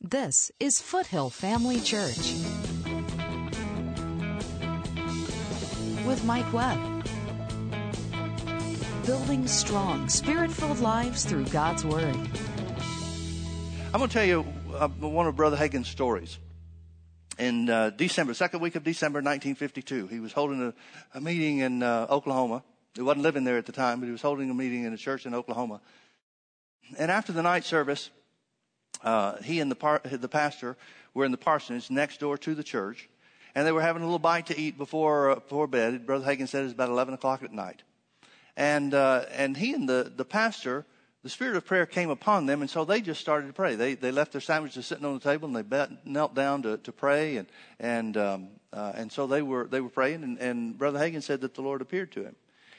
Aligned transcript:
This 0.00 0.52
is 0.60 0.80
Foothill 0.80 1.28
Family 1.28 1.80
Church 1.80 2.34
with 6.06 6.22
Mike 6.24 6.52
Webb. 6.52 6.78
Building 9.04 9.48
strong, 9.48 10.08
spirit 10.08 10.52
filled 10.52 10.78
lives 10.78 11.24
through 11.24 11.46
God's 11.46 11.84
Word. 11.84 12.14
I'm 13.92 13.98
going 13.98 14.08
to 14.08 14.14
tell 14.14 14.24
you 14.24 14.46
uh, 14.76 14.86
one 14.86 15.26
of 15.26 15.34
Brother 15.34 15.56
Hagin's 15.56 15.88
stories. 15.88 16.38
In 17.36 17.68
uh, 17.68 17.90
December, 17.90 18.34
second 18.34 18.60
week 18.60 18.76
of 18.76 18.84
December 18.84 19.18
1952, 19.18 20.06
he 20.06 20.20
was 20.20 20.32
holding 20.32 20.62
a, 20.62 20.74
a 21.12 21.20
meeting 21.20 21.58
in 21.58 21.82
uh, 21.82 22.06
Oklahoma. 22.08 22.62
He 22.94 23.02
wasn't 23.02 23.24
living 23.24 23.42
there 23.42 23.58
at 23.58 23.66
the 23.66 23.72
time, 23.72 23.98
but 23.98 24.06
he 24.06 24.12
was 24.12 24.22
holding 24.22 24.48
a 24.48 24.54
meeting 24.54 24.84
in 24.84 24.92
a 24.92 24.96
church 24.96 25.26
in 25.26 25.34
Oklahoma. 25.34 25.80
And 26.96 27.10
after 27.10 27.32
the 27.32 27.42
night 27.42 27.64
service, 27.64 28.10
uh, 29.02 29.36
he 29.42 29.60
and 29.60 29.70
the, 29.70 29.76
par- 29.76 30.02
the 30.04 30.28
pastor 30.28 30.76
were 31.14 31.24
in 31.24 31.32
the 31.32 31.38
parsonage 31.38 31.90
next 31.90 32.20
door 32.20 32.38
to 32.38 32.54
the 32.54 32.62
church, 32.62 33.08
and 33.54 33.66
they 33.66 33.72
were 33.72 33.82
having 33.82 34.02
a 34.02 34.04
little 34.04 34.18
bite 34.18 34.46
to 34.46 34.58
eat 34.58 34.78
before 34.78 35.30
uh, 35.30 35.34
before 35.36 35.66
bed. 35.66 36.06
Brother 36.06 36.24
Hagin 36.24 36.48
said 36.48 36.60
it 36.60 36.64
was 36.64 36.72
about 36.72 36.90
11 36.90 37.14
o'clock 37.14 37.42
at 37.42 37.52
night, 37.52 37.82
and 38.56 38.94
uh, 38.94 39.24
and 39.32 39.56
he 39.56 39.72
and 39.72 39.88
the 39.88 40.12
the 40.14 40.24
pastor, 40.24 40.84
the 41.22 41.30
spirit 41.30 41.56
of 41.56 41.64
prayer 41.64 41.86
came 41.86 42.10
upon 42.10 42.46
them, 42.46 42.60
and 42.60 42.70
so 42.70 42.84
they 42.84 43.00
just 43.00 43.20
started 43.20 43.46
to 43.46 43.52
pray. 43.52 43.74
They 43.74 43.94
they 43.94 44.12
left 44.12 44.32
their 44.32 44.40
sandwiches 44.40 44.86
sitting 44.86 45.04
on 45.04 45.14
the 45.14 45.20
table, 45.20 45.46
and 45.46 45.56
they 45.56 45.62
bet, 45.62 46.06
knelt 46.06 46.34
down 46.34 46.62
to 46.62 46.78
to 46.78 46.92
pray, 46.92 47.36
and 47.36 47.48
and 47.80 48.16
um, 48.16 48.48
uh, 48.72 48.92
and 48.94 49.10
so 49.10 49.26
they 49.26 49.42
were 49.42 49.66
they 49.66 49.80
were 49.80 49.88
praying, 49.88 50.22
and, 50.22 50.38
and 50.38 50.78
Brother 50.78 50.98
Hagin 50.98 51.22
said 51.22 51.40
that 51.40 51.54
the 51.54 51.62
Lord 51.62 51.80
appeared 51.80 52.12
to 52.12 52.24
him. 52.24 52.36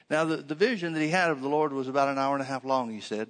Now 0.09 0.25
the 0.25 0.37
the 0.37 0.55
vision 0.55 0.93
that 0.93 1.01
he 1.01 1.09
had 1.09 1.31
of 1.31 1.41
the 1.41 1.49
Lord 1.49 1.73
was 1.73 1.87
about 1.87 2.09
an 2.09 2.17
hour 2.17 2.35
and 2.35 2.41
a 2.41 2.45
half 2.45 2.63
long. 2.63 2.89
He 2.91 3.01
said. 3.01 3.29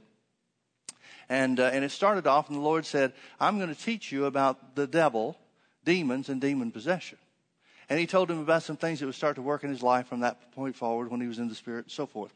And, 1.30 1.60
uh, 1.60 1.70
and 1.72 1.86
it 1.86 1.92
started 1.92 2.26
off, 2.26 2.50
and 2.50 2.58
the 2.58 2.62
Lord 2.62 2.86
said, 2.86 3.14
I'm 3.40 3.58
going 3.58 3.74
to 3.74 3.80
teach 3.80 4.12
you 4.12 4.26
about 4.26 4.76
the 4.76 4.88
devil, 4.88 5.38
demons, 5.86 6.28
and 6.28 6.42
demon 6.42 6.72
possession. 6.72 7.20
And 7.88 7.99
he 7.99 8.08
told 8.08 8.30
him 8.30 8.40
about 8.40 8.63
some 8.63 8.77
things 8.77 8.99
that 8.99 9.05
would 9.05 9.16
start 9.16 9.36
to 9.36 9.41
work 9.41 9.63
in 9.63 9.70
his 9.70 9.82
life 9.84 10.08
from 10.08 10.20
that 10.21 10.52
point 10.52 10.76
forward 10.76 11.12
when 11.12 11.21
he 11.21 11.27
was 11.27 11.40
in 11.40 11.48
the 11.48 11.55
Spirit 11.55 11.86
and 11.86 11.91
so 11.91 12.05
forth. 12.05 12.34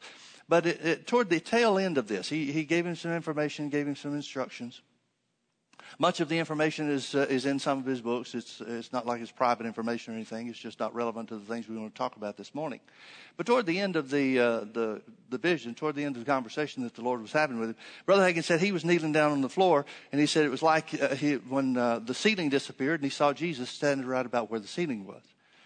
But 0.48 0.66
it, 0.66 0.84
it, 0.84 1.06
toward 1.06 1.30
the 1.30 1.40
tail 1.40 1.78
end 1.78 1.98
of 1.98 2.08
this, 2.08 2.28
he, 2.28 2.52
he 2.52 2.64
gave 2.64 2.86
him 2.86 2.96
some 2.96 3.12
information, 3.12 3.68
gave 3.68 3.86
him 3.86 3.96
some 3.96 4.14
instructions. 4.14 4.80
Much 5.98 6.20
of 6.20 6.28
the 6.28 6.38
information 6.38 6.90
is, 6.90 7.14
uh, 7.14 7.26
is 7.30 7.46
in 7.46 7.58
some 7.58 7.78
of 7.78 7.86
his 7.86 8.00
books. 8.00 8.34
It's, 8.34 8.60
it's 8.60 8.92
not 8.92 9.06
like 9.06 9.20
it's 9.20 9.30
private 9.30 9.64
information 9.64 10.12
or 10.12 10.16
anything. 10.16 10.48
It's 10.48 10.58
just 10.58 10.80
not 10.80 10.94
relevant 10.94 11.28
to 11.28 11.36
the 11.36 11.44
things 11.44 11.68
we 11.68 11.76
want 11.76 11.94
to 11.94 11.98
talk 11.98 12.16
about 12.16 12.36
this 12.36 12.54
morning. 12.54 12.80
But 13.36 13.46
toward 13.46 13.66
the 13.66 13.78
end 13.78 13.94
of 13.94 14.10
the, 14.10 14.38
uh, 14.38 14.60
the, 14.60 15.02
the 15.30 15.38
vision, 15.38 15.74
toward 15.74 15.94
the 15.94 16.04
end 16.04 16.16
of 16.16 16.24
the 16.24 16.30
conversation 16.30 16.82
that 16.82 16.94
the 16.94 17.02
Lord 17.02 17.22
was 17.22 17.32
having 17.32 17.60
with 17.60 17.70
him, 17.70 17.76
Brother 18.06 18.22
Hagin 18.22 18.42
said 18.42 18.60
he 18.60 18.72
was 18.72 18.84
kneeling 18.84 19.12
down 19.12 19.32
on 19.32 19.40
the 19.40 19.48
floor 19.48 19.86
and 20.10 20.20
he 20.20 20.26
said 20.26 20.44
it 20.44 20.50
was 20.50 20.62
like 20.62 21.00
uh, 21.00 21.14
he, 21.14 21.34
when 21.34 21.76
uh, 21.76 22.00
the 22.00 22.14
ceiling 22.14 22.48
disappeared 22.48 23.00
and 23.00 23.04
he 23.04 23.10
saw 23.10 23.32
Jesus 23.32 23.70
standing 23.70 24.06
right 24.06 24.26
about 24.26 24.50
where 24.50 24.60
the 24.60 24.68
ceiling 24.68 25.06
was. 25.06 25.22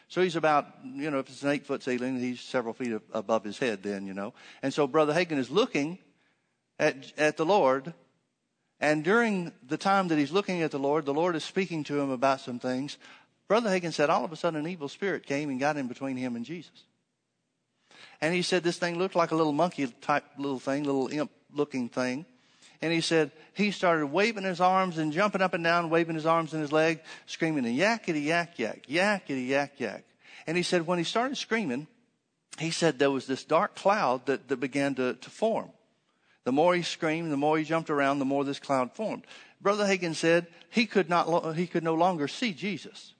So 0.09 0.23
he's 0.23 0.37
about, 0.37 0.67
you 0.85 1.11
know, 1.11 1.19
if 1.19 1.29
it's 1.29 1.43
an 1.43 1.51
eight 1.51 1.67
foot 1.67 1.83
ceiling, 1.83 2.19
he's 2.19 2.41
several 2.41 2.73
feet 2.75 2.99
above 3.13 3.45
his 3.45 3.59
head 3.59 3.83
then, 3.83 4.07
you 4.07 4.15
know. 4.15 4.33
And 4.63 4.73
so 4.73 4.87
Brother 4.87 5.13
Hagin 5.13 5.39
is 5.39 5.51
looking 5.51 5.99
at, 6.79 7.13
at 7.19 7.37
the 7.37 7.45
Lord 7.45 7.93
and 8.81 9.03
during 9.03 9.53
the 9.67 9.77
time 9.77 10.09
that 10.09 10.19
he's 10.19 10.31
looking 10.31 10.63
at 10.63 10.71
the 10.71 10.79
Lord, 10.79 11.05
the 11.05 11.15
Lord 11.15 11.35
is 11.35 11.45
speaking 11.45 11.85
to 11.85 11.99
him 11.99 12.11
about 12.11 12.41
some 12.41 12.59
things. 12.59 12.97
Brother 13.49 13.71
Hagin 13.71 13.93
said 13.93 14.11
all 14.11 14.25
of 14.25 14.33
a 14.33 14.37
sudden 14.37 14.61
an 14.61 14.71
evil 14.71 14.89
spirit 14.89 15.27
came 15.27 15.51
and 15.51 15.59
got 15.59 15.77
in 15.77 15.89
between 15.89 16.17
him 16.17 16.37
and 16.37 16.45
Jesus. 16.45 16.85
And 18.21 18.35
he 18.35 18.43
said 18.43 18.63
this 18.63 18.79
thing 18.79 18.99
looked 18.99 19.17
like 19.17 19.31
a 19.31 19.37
little 19.37 19.53
monkey 19.53 19.87
type 20.01 20.25
little 20.37 20.59
thing, 20.59 20.85
little 20.85 21.09
imp 21.09 21.31
looking 21.53 21.89
thing. 21.89 22.27
And 22.81 22.93
he 22.93 23.01
said 23.01 23.33
he 23.55 23.71
started 23.71 24.07
waving 24.07 24.45
his 24.45 24.61
arms 24.61 24.99
and 24.99 25.13
jumping 25.13 25.43
up 25.43 25.55
and 25.55 25.65
down, 25.65 25.91
waving 25.91 26.15
his 26.15 26.27
arms 26.27 26.53
and 26.53 26.63
his 26.63 26.71
leg, 26.71 27.01
screaming 27.27 27.65
yakety 27.65 28.25
yak 28.25 28.59
yak, 28.59 28.87
yakety 28.87 29.49
yak 29.49 29.81
yak. 29.81 30.05
And 30.47 30.57
he 30.57 30.63
said 30.63 30.87
when 30.87 30.99
he 30.99 31.05
started 31.05 31.37
screaming, 31.37 31.87
he 32.59 32.71
said 32.71 32.99
there 32.99 33.11
was 33.11 33.27
this 33.27 33.45
dark 33.45 33.75
cloud 33.75 34.27
that, 34.27 34.49
that 34.49 34.59
began 34.59 34.95
to, 34.97 35.15
to 35.15 35.31
form. 35.31 35.71
The 36.45 36.53
more 36.53 36.75
he 36.75 36.83
screamed, 36.83 37.31
the 37.31 37.37
more 37.37 37.59
he 37.59 37.65
jumped 37.65 37.91
around, 37.91 38.19
the 38.19 38.25
more 38.25 38.45
this 38.45 38.59
cloud 38.59 38.93
formed. 38.93 39.27
Brother 39.61 39.85
Hagin 39.85 40.15
said 40.15 40.47
he 40.71 40.87
could 40.87 41.09
not, 41.09 41.57
he 41.57 41.67
could 41.67 41.85
no 41.85 41.95
longer 41.95 42.29
see 42.29 42.53
Jesus. 42.53 43.15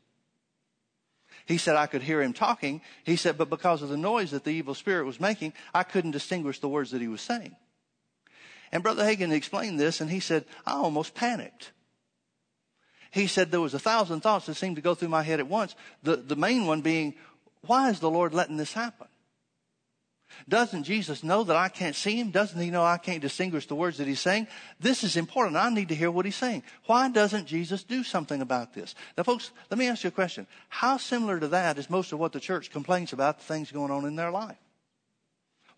He 1.47 1.59
said, 1.59 1.77
I 1.77 1.87
could 1.87 2.03
hear 2.03 2.21
him 2.21 2.33
talking. 2.33 2.83
He 3.05 3.17
said, 3.17 3.39
but 3.39 3.49
because 3.49 3.83
of 3.83 3.89
the 3.89 3.97
noise 3.97 4.33
that 4.33 4.45
the 4.45 4.51
evil 4.51 4.75
spirit 4.75 5.07
was 5.07 5.19
making, 5.19 5.55
I 5.73 5.83
couldn't 5.83 6.11
distinguish 6.11 6.61
the 6.61 6.69
words 6.69 6.91
that 6.91 7.01
he 7.01 7.09
was 7.09 7.23
saying. 7.23 7.57
And 8.71 8.83
Brother 8.83 9.03
Hagin 9.03 9.33
explained 9.33 9.81
this 9.81 10.01
and 10.01 10.11
he 10.11 10.21
said, 10.21 10.45
I 10.67 10.73
almost 10.73 11.15
panicked. 11.15 11.73
He 13.11 13.27
said 13.27 13.51
there 13.51 13.61
was 13.61 13.73
a 13.73 13.79
thousand 13.79 14.21
thoughts 14.21 14.47
that 14.47 14.57
seemed 14.57 14.77
to 14.77 14.83
go 14.83 14.95
through 14.95 15.09
my 15.09 15.23
head 15.23 15.41
at 15.41 15.49
once. 15.49 15.75
The, 16.03 16.17
the 16.17 16.37
main 16.37 16.67
one 16.67 16.83
being, 16.83 17.15
why 17.63 17.89
is 17.89 18.01
the 18.01 18.11
Lord 18.11 18.35
letting 18.35 18.59
this 18.59 18.75
happen? 18.75 19.09
Doesn't 20.49 20.85
Jesus 20.85 21.25
know 21.25 21.45
that 21.45 21.57
I 21.57 21.69
can't 21.69 21.97
see 21.97 22.19
him? 22.21 22.31
Doesn't 22.31 22.61
he 22.61 22.71
know 22.71 22.85
I 22.85 22.99
can't 22.99 23.21
distinguish 23.21 23.67
the 23.67 23.75
words 23.75 23.99
that 23.99 24.07
he's 24.07 24.21
saying? 24.21 24.47
This 24.81 25.03
is 25.05 25.17
important. 25.17 25.57
I 25.57 25.71
need 25.71 25.89
to 25.89 25.95
hear 25.95 26.11
what 26.11 26.25
he's 26.25 26.37
saying. 26.37 26.63
Why 26.87 27.09
doesn't 27.09 27.47
Jesus 27.47 27.83
do 27.83 28.03
something 28.03 28.41
about 28.41 28.75
this? 28.75 28.95
Now 29.17 29.25
folks, 29.25 29.51
let 29.71 29.79
me 29.79 29.89
ask 29.89 30.05
you 30.05 30.09
a 30.09 30.13
question. 30.13 30.47
How 30.69 30.97
similar 30.97 31.41
to 31.41 31.49
that 31.49 31.79
is 31.79 31.91
most 31.91 32.13
of 32.13 32.19
what 32.19 32.33
the 32.33 32.41
church 32.41 32.71
complains 32.71 33.13
about 33.13 33.39
the 33.39 33.45
things 33.45 33.73
going 33.73 33.91
on 33.91 34.05
in 34.05 34.17
their 34.17 34.31
life? 34.31 34.57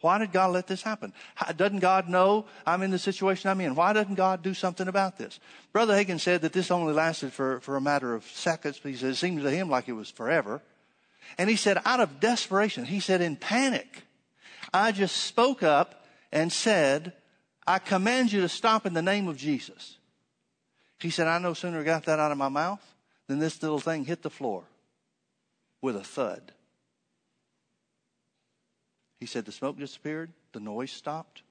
Why 0.00 0.18
did 0.18 0.32
God 0.32 0.52
let 0.52 0.66
this 0.66 0.82
happen? 0.82 1.12
doesn't 1.56 1.80
God 1.80 2.08
know 2.08 2.46
I'm 2.66 2.82
in 2.82 2.90
the 2.90 2.98
situation 2.98 3.50
I'm 3.50 3.60
in? 3.60 3.74
Why 3.74 3.92
doesn't 3.92 4.14
God 4.14 4.42
do 4.42 4.54
something 4.54 4.88
about 4.88 5.18
this? 5.18 5.38
Brother 5.72 5.94
Hagin 5.94 6.18
said 6.18 6.40
that 6.42 6.52
this 6.52 6.70
only 6.70 6.94
lasted 6.94 7.32
for, 7.32 7.60
for 7.60 7.76
a 7.76 7.80
matter 7.80 8.14
of 8.14 8.24
seconds, 8.24 8.80
but 8.82 8.92
he 8.92 8.96
said 8.96 9.10
it 9.10 9.16
seemed 9.16 9.42
to 9.42 9.50
him 9.50 9.68
like 9.68 9.88
it 9.88 9.92
was 9.92 10.10
forever. 10.10 10.62
And 11.36 11.50
he 11.50 11.56
said, 11.56 11.80
out 11.84 12.00
of 12.00 12.18
desperation, 12.18 12.86
he 12.86 13.00
said 13.00 13.20
in 13.20 13.36
panic, 13.36 14.04
I 14.72 14.92
just 14.92 15.16
spoke 15.16 15.62
up 15.62 16.04
and 16.32 16.52
said, 16.52 17.12
I 17.66 17.78
command 17.78 18.32
you 18.32 18.40
to 18.42 18.48
stop 18.48 18.86
in 18.86 18.94
the 18.94 19.02
name 19.02 19.28
of 19.28 19.36
Jesus. 19.36 19.98
He 20.98 21.10
said, 21.10 21.26
I 21.26 21.38
no 21.38 21.54
sooner 21.54 21.82
got 21.82 22.04
that 22.04 22.18
out 22.18 22.32
of 22.32 22.38
my 22.38 22.48
mouth 22.48 22.84
than 23.26 23.38
this 23.38 23.62
little 23.62 23.80
thing 23.80 24.04
hit 24.04 24.22
the 24.22 24.30
floor 24.30 24.64
with 25.80 25.96
a 25.96 26.04
thud. 26.04 26.52
He 29.18 29.26
said, 29.26 29.44
the 29.44 29.52
smoke 29.52 29.78
disappeared, 29.78 30.32
the 30.52 30.60
noise 30.60 30.90
stopped. 30.90 31.42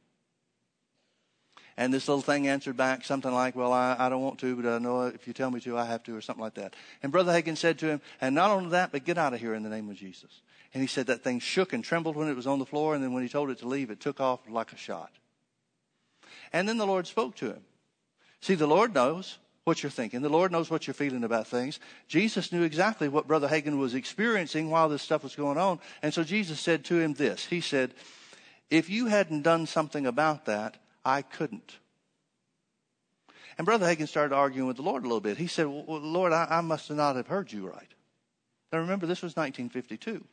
And 1.80 1.94
this 1.94 2.10
little 2.10 2.22
thing 2.22 2.46
answered 2.50 2.76
back 2.76 3.06
something 3.06 3.34
like, 3.34 3.56
well, 3.56 3.72
I, 3.72 3.96
I 3.98 4.10
don't 4.10 4.22
want 4.22 4.38
to, 4.40 4.54
but 4.54 4.70
I 4.70 4.80
know 4.80 5.04
if 5.04 5.26
you 5.26 5.32
tell 5.32 5.50
me 5.50 5.62
to, 5.62 5.78
I 5.78 5.86
have 5.86 6.04
to, 6.04 6.16
or 6.16 6.20
something 6.20 6.44
like 6.44 6.56
that. 6.56 6.76
And 7.02 7.10
Brother 7.10 7.32
Hagin 7.32 7.56
said 7.56 7.80
to 7.80 7.88
him, 7.88 8.02
and 8.20 8.36
not 8.36 8.52
only 8.52 8.72
that, 8.72 8.92
but 8.92 9.06
get 9.06 9.18
out 9.18 9.34
of 9.34 9.40
here 9.40 9.54
in 9.54 9.64
the 9.64 9.70
name 9.70 9.90
of 9.90 9.96
Jesus. 9.96 10.42
And 10.74 10.82
he 10.82 10.88
said 10.88 11.08
that 11.08 11.24
thing 11.24 11.40
shook 11.40 11.72
and 11.72 11.82
trembled 11.82 12.18
when 12.18 12.28
it 12.28 12.36
was 12.36 12.48
on 12.48 12.60
the 12.60 12.66
floor, 12.66 12.96
and 12.96 13.02
then 13.02 13.14
when 13.14 13.24
he 13.24 13.30
told 13.30 13.50
it 13.50 13.60
to 13.60 13.68
leave, 13.68 13.92
it 13.92 14.02
took 14.02 14.20
off 14.20 14.42
like 14.50 14.74
a 14.74 14.78
shot. 14.78 15.10
And 16.52 16.68
then 16.68 16.78
the 16.78 16.86
Lord 16.86 17.08
spoke 17.08 17.38
to 17.38 17.46
him. 17.46 17.62
See, 18.42 18.56
the 18.56 18.68
Lord 18.68 18.94
knows 18.94 19.38
what 19.64 19.82
you're 19.82 19.90
thinking. 19.90 20.22
The 20.22 20.28
Lord 20.28 20.52
knows 20.52 20.70
what 20.70 20.86
you're 20.86 20.94
feeling 20.94 21.24
about 21.24 21.48
things. 21.48 21.80
Jesus 22.10 22.52
knew 22.52 22.64
exactly 22.64 23.08
what 23.08 23.26
Brother 23.26 23.48
Hagin 23.48 23.80
was 23.80 23.96
experiencing 23.96 24.70
while 24.70 24.90
this 24.90 25.02
stuff 25.02 25.24
was 25.24 25.36
going 25.36 25.58
on. 25.58 25.80
And 26.02 26.14
so 26.14 26.26
Jesus 26.26 26.60
said 26.60 26.84
to 26.86 27.00
him 27.00 27.14
this. 27.14 27.46
He 27.46 27.62
said, 27.62 27.94
if 28.70 28.90
you 28.90 29.06
hadn't 29.06 29.44
done 29.44 29.66
something 29.66 30.06
about 30.06 30.44
that, 30.46 30.76
I 31.04 31.22
couldn't. 31.22 31.78
And 33.58 33.66
Brother 33.66 33.86
Hagin 33.86 34.08
started 34.08 34.34
arguing 34.34 34.68
with 34.68 34.78
the 34.78 34.84
Lord 34.84 35.04
a 35.04 35.08
little 35.08 35.20
bit. 35.20 35.38
He 35.38 35.48
said, 35.48 35.66
well, 35.66 36.00
Lord, 36.00 36.32
I, 36.32 36.48
I 36.50 36.62
must 36.62 36.90
not 36.90 37.16
have 37.18 37.28
heard 37.28 37.52
you 37.52 37.68
right. 37.68 37.94
Now 38.72 38.80
remember, 38.80 39.06
this 39.06 39.22
was 39.22 39.36
1952. 39.36 40.24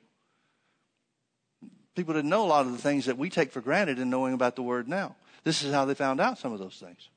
People 1.96 2.14
didn't 2.14 2.30
know 2.30 2.44
a 2.44 2.46
lot 2.46 2.66
of 2.66 2.72
the 2.72 2.78
things 2.78 3.06
that 3.06 3.18
we 3.18 3.30
take 3.30 3.50
for 3.50 3.60
granted 3.60 3.98
in 3.98 4.10
knowing 4.10 4.34
about 4.34 4.54
the 4.54 4.62
Word 4.62 4.86
now. 4.86 5.16
This 5.44 5.64
is 5.64 5.72
how 5.72 5.86
they 5.86 5.94
found 5.94 6.20
out 6.20 6.38
some 6.38 6.52
of 6.52 6.58
those 6.58 6.76
things. 6.76 7.08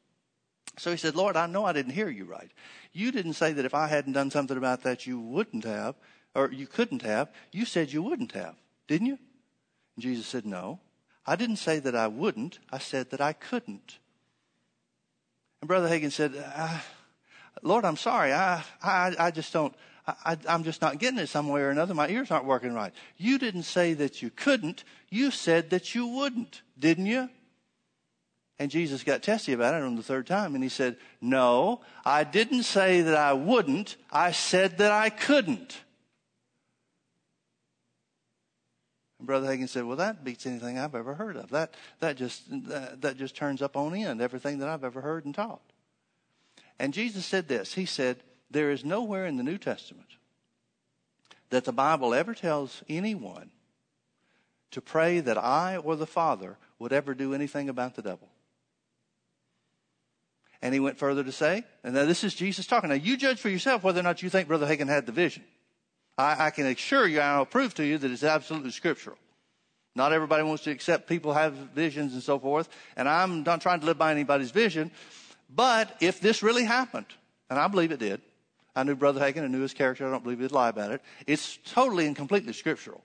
So 0.78 0.92
he 0.92 0.98
said, 0.98 1.16
Lord, 1.16 1.36
I 1.36 1.46
know 1.46 1.66
I 1.66 1.74
didn't 1.74 1.92
hear 1.92 2.10
you 2.10 2.26
right. 2.26 2.50
You 2.94 3.12
didn't 3.12 3.34
say 3.34 3.52
that 3.54 3.66
if 3.66 3.74
I 3.74 3.88
hadn't 3.88 4.14
done 4.14 4.32
something 4.32 4.58
about 4.58 4.84
that, 4.84 5.06
you 5.06 5.20
wouldn't 5.20 5.66
have, 5.66 5.96
or 6.34 6.52
you 6.52 6.68
couldn't 6.68 7.02
have. 7.02 7.30
You 7.52 7.66
said 7.66 7.92
you 7.92 8.02
wouldn't 8.02 8.32
have, 8.32 8.56
didn't 8.88 9.08
you? 9.08 9.20
And 9.96 10.04
Jesus 10.04 10.26
said, 10.26 10.46
No. 10.46 10.80
I 11.26 11.36
didn't 11.36 11.58
say 11.58 11.80
that 11.80 11.96
I 11.96 12.08
wouldn't. 12.08 12.60
I 12.72 12.80
said 12.80 13.12
that 13.12 13.22
I 13.22 13.34
couldn't. 13.34 14.00
And 15.62 15.68
Brother 15.68 15.88
Hagin 15.88 16.12
said, 16.12 16.34
uh, 16.56 16.80
Lord, 17.62 17.86
I'm 17.86 17.98
sorry. 17.98 18.34
I, 18.34 18.64
I, 18.82 19.16
I 19.20 19.32
just 19.32 19.52
don't, 19.52 19.74
I, 20.08 20.38
I, 20.48 20.54
am 20.54 20.64
just 20.64 20.82
not 20.82 21.00
getting 21.00 21.20
it 21.20 21.28
some 21.28 21.50
way 21.50 21.62
or 21.62 21.70
another. 21.70 21.94
My 21.94 22.10
ears 22.10 22.32
aren't 22.32 22.46
working 22.46 22.74
right. 22.74 22.94
You 23.18 23.38
didn't 23.38 23.64
say 23.64 23.94
that 23.96 24.22
you 24.22 24.30
couldn't. 24.30 24.84
You 25.10 25.32
said 25.32 25.70
that 25.72 25.94
you 25.94 26.08
wouldn't, 26.08 26.62
didn't 26.78 27.08
you? 27.08 27.30
And 28.58 28.70
Jesus 28.70 29.04
got 29.04 29.24
testy 29.24 29.54
about 29.54 29.74
it 29.74 29.84
on 29.84 29.96
the 29.96 30.04
third 30.04 30.28
time 30.28 30.54
and 30.54 30.64
he 30.64 30.70
said, 30.70 30.98
no, 31.22 31.82
I 32.04 32.26
didn't 32.26 32.64
say 32.64 33.02
that 33.02 33.16
I 33.16 33.34
wouldn't. 33.34 33.96
I 34.12 34.32
said 34.34 34.80
that 34.80 34.92
I 34.92 35.10
couldn't. 35.10 35.80
And 39.20 39.28
Brother 39.28 39.48
Hagin 39.48 39.68
said, 39.70 39.84
well, 39.84 39.98
that 39.98 40.24
beats 40.24 40.46
anything 40.46 40.80
I've 40.80 40.96
ever 40.96 41.14
heard 41.14 41.36
of. 41.36 41.50
That, 41.50 41.76
that 42.00 42.18
just, 42.18 42.44
that, 42.70 43.02
that 43.02 43.18
just 43.18 43.36
turns 43.36 43.62
up 43.62 43.78
on 43.78 43.94
end 43.94 44.22
everything 44.22 44.60
that 44.60 44.70
I've 44.70 44.84
ever 44.84 45.02
heard 45.02 45.26
and 45.26 45.36
taught. 45.36 45.62
And 46.80 46.94
Jesus 46.94 47.26
said 47.26 47.48
this 47.48 47.74
He 47.74 47.86
said, 47.86 48.24
There 48.50 48.72
is 48.72 48.84
nowhere 48.84 49.26
in 49.26 49.38
the 49.38 49.44
New 49.44 49.58
Testament 49.58 50.08
that 51.50 51.66
the 51.66 51.74
Bible 51.74 52.14
ever 52.14 52.34
tells 52.34 52.84
anyone 52.88 53.52
to 54.72 54.82
pray 54.82 55.20
that 55.20 55.38
I 55.38 55.78
or 55.78 55.96
the 55.96 56.08
Father 56.08 56.58
would 56.78 56.94
ever 56.94 57.14
do 57.14 57.34
anything 57.34 57.70
about 57.70 57.96
the 57.96 58.02
devil. 58.02 58.30
And 60.62 60.74
he 60.74 60.80
went 60.80 60.98
further 60.98 61.24
to 61.24 61.32
say, 61.32 61.64
and 61.84 61.96
now 61.96 62.06
this 62.06 62.24
is 62.24 62.36
Jesus 62.36 62.68
talking. 62.68 62.90
Now 62.90 62.96
you 62.96 63.18
judge 63.18 63.40
for 63.40 63.50
yourself 63.50 63.84
whether 63.84 64.00
or 64.00 64.04
not 64.04 64.22
you 64.22 64.30
think 64.30 64.48
Brother 64.48 64.68
Hagin 64.68 64.88
had 64.88 65.06
the 65.06 65.12
vision. 65.12 65.44
I, 66.20 66.48
I 66.48 66.50
can 66.50 66.66
assure 66.66 67.08
you, 67.08 67.22
I'll 67.22 67.46
prove 67.46 67.74
to 67.76 67.86
you 67.86 67.98
that 67.98 68.12
it's 68.12 68.26
absolutely 68.26 68.72
scriptural. 68.72 69.18
Not 69.96 70.12
everybody 70.12 70.44
wants 70.44 70.64
to 70.66 70.72
accept 70.72 71.08
people 71.08 71.34
have 71.34 71.54
visions 71.54 72.14
and 72.14 72.22
so 72.22 72.38
forth. 72.38 72.68
And 72.98 73.08
I'm 73.08 73.44
not 73.44 73.62
trying 73.62 73.80
to 73.80 73.86
live 73.86 73.98
by 73.98 74.12
anybody's 74.12 74.52
vision. 74.52 74.92
But 75.50 75.96
if 76.02 76.20
this 76.20 76.44
really 76.44 76.66
happened, 76.66 77.08
and 77.50 77.58
I 77.58 77.68
believe 77.68 77.92
it 77.92 78.00
did, 78.00 78.22
I 78.76 78.84
knew 78.84 78.96
Brother 78.96 79.22
Hagin, 79.22 79.44
I 79.44 79.48
knew 79.48 79.62
his 79.62 79.74
character, 79.74 80.06
I 80.06 80.12
don't 80.12 80.24
believe 80.24 80.40
he'd 80.40 80.52
lie 80.52 80.70
about 80.70 80.92
it. 80.92 81.02
It's 81.26 81.58
totally 81.66 82.06
and 82.06 82.16
completely 82.16 82.54
scriptural. 82.54 83.02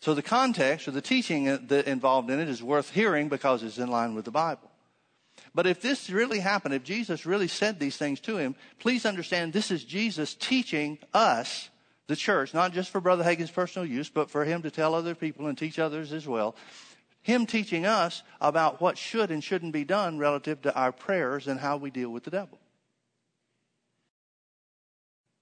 So 0.00 0.14
the 0.14 0.22
context 0.22 0.86
or 0.86 0.92
the 0.92 1.00
teaching 1.00 1.48
uh, 1.48 1.58
involved 1.86 2.30
in 2.30 2.38
it 2.38 2.48
is 2.48 2.62
worth 2.62 2.90
hearing 2.90 3.28
because 3.28 3.62
it's 3.62 3.78
in 3.78 3.88
line 3.88 4.14
with 4.14 4.24
the 4.24 4.30
Bible. 4.30 4.70
But 5.54 5.66
if 5.66 5.80
this 5.80 6.10
really 6.10 6.40
happened, 6.40 6.74
if 6.74 6.82
Jesus 6.82 7.26
really 7.26 7.46
said 7.46 7.78
these 7.78 7.96
things 7.96 8.18
to 8.20 8.36
him, 8.36 8.56
please 8.80 9.06
understand 9.06 9.52
this 9.52 9.70
is 9.70 9.84
Jesus 9.84 10.34
teaching 10.34 10.98
us, 11.12 11.70
the 12.08 12.16
church, 12.16 12.52
not 12.52 12.72
just 12.72 12.90
for 12.90 13.00
Brother 13.00 13.22
Hagin's 13.22 13.52
personal 13.52 13.86
use, 13.86 14.10
but 14.10 14.30
for 14.30 14.44
him 14.44 14.62
to 14.62 14.70
tell 14.70 14.94
other 14.94 15.14
people 15.14 15.46
and 15.46 15.56
teach 15.56 15.78
others 15.78 16.12
as 16.12 16.26
well. 16.26 16.56
Him 17.22 17.46
teaching 17.46 17.86
us 17.86 18.22
about 18.40 18.80
what 18.80 18.98
should 18.98 19.30
and 19.30 19.42
shouldn't 19.42 19.72
be 19.72 19.84
done 19.84 20.18
relative 20.18 20.60
to 20.62 20.74
our 20.74 20.92
prayers 20.92 21.46
and 21.46 21.60
how 21.60 21.76
we 21.76 21.90
deal 21.90 22.10
with 22.10 22.24
the 22.24 22.30
devil. 22.30 22.58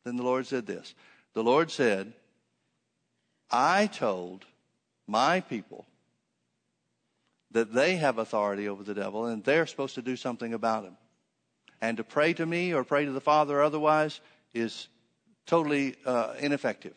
Then 0.04 0.16
the 0.16 0.22
Lord 0.22 0.46
said 0.46 0.66
this 0.66 0.94
The 1.32 1.42
Lord 1.42 1.70
said, 1.70 2.12
I 3.50 3.86
told 3.86 4.44
my 5.08 5.40
people 5.40 5.86
that 7.52 7.72
they 7.72 7.96
have 7.96 8.18
authority 8.18 8.68
over 8.68 8.82
the 8.82 8.94
devil 8.94 9.26
and 9.26 9.44
they're 9.44 9.66
supposed 9.66 9.94
to 9.94 10.02
do 10.02 10.16
something 10.16 10.54
about 10.54 10.84
him. 10.84 10.96
And 11.80 11.96
to 11.96 12.04
pray 12.04 12.32
to 12.34 12.46
me 12.46 12.72
or 12.72 12.84
pray 12.84 13.04
to 13.04 13.12
the 13.12 13.20
Father 13.20 13.62
otherwise 13.62 14.20
is 14.54 14.88
totally 15.46 15.96
uh, 16.06 16.34
ineffective. 16.38 16.94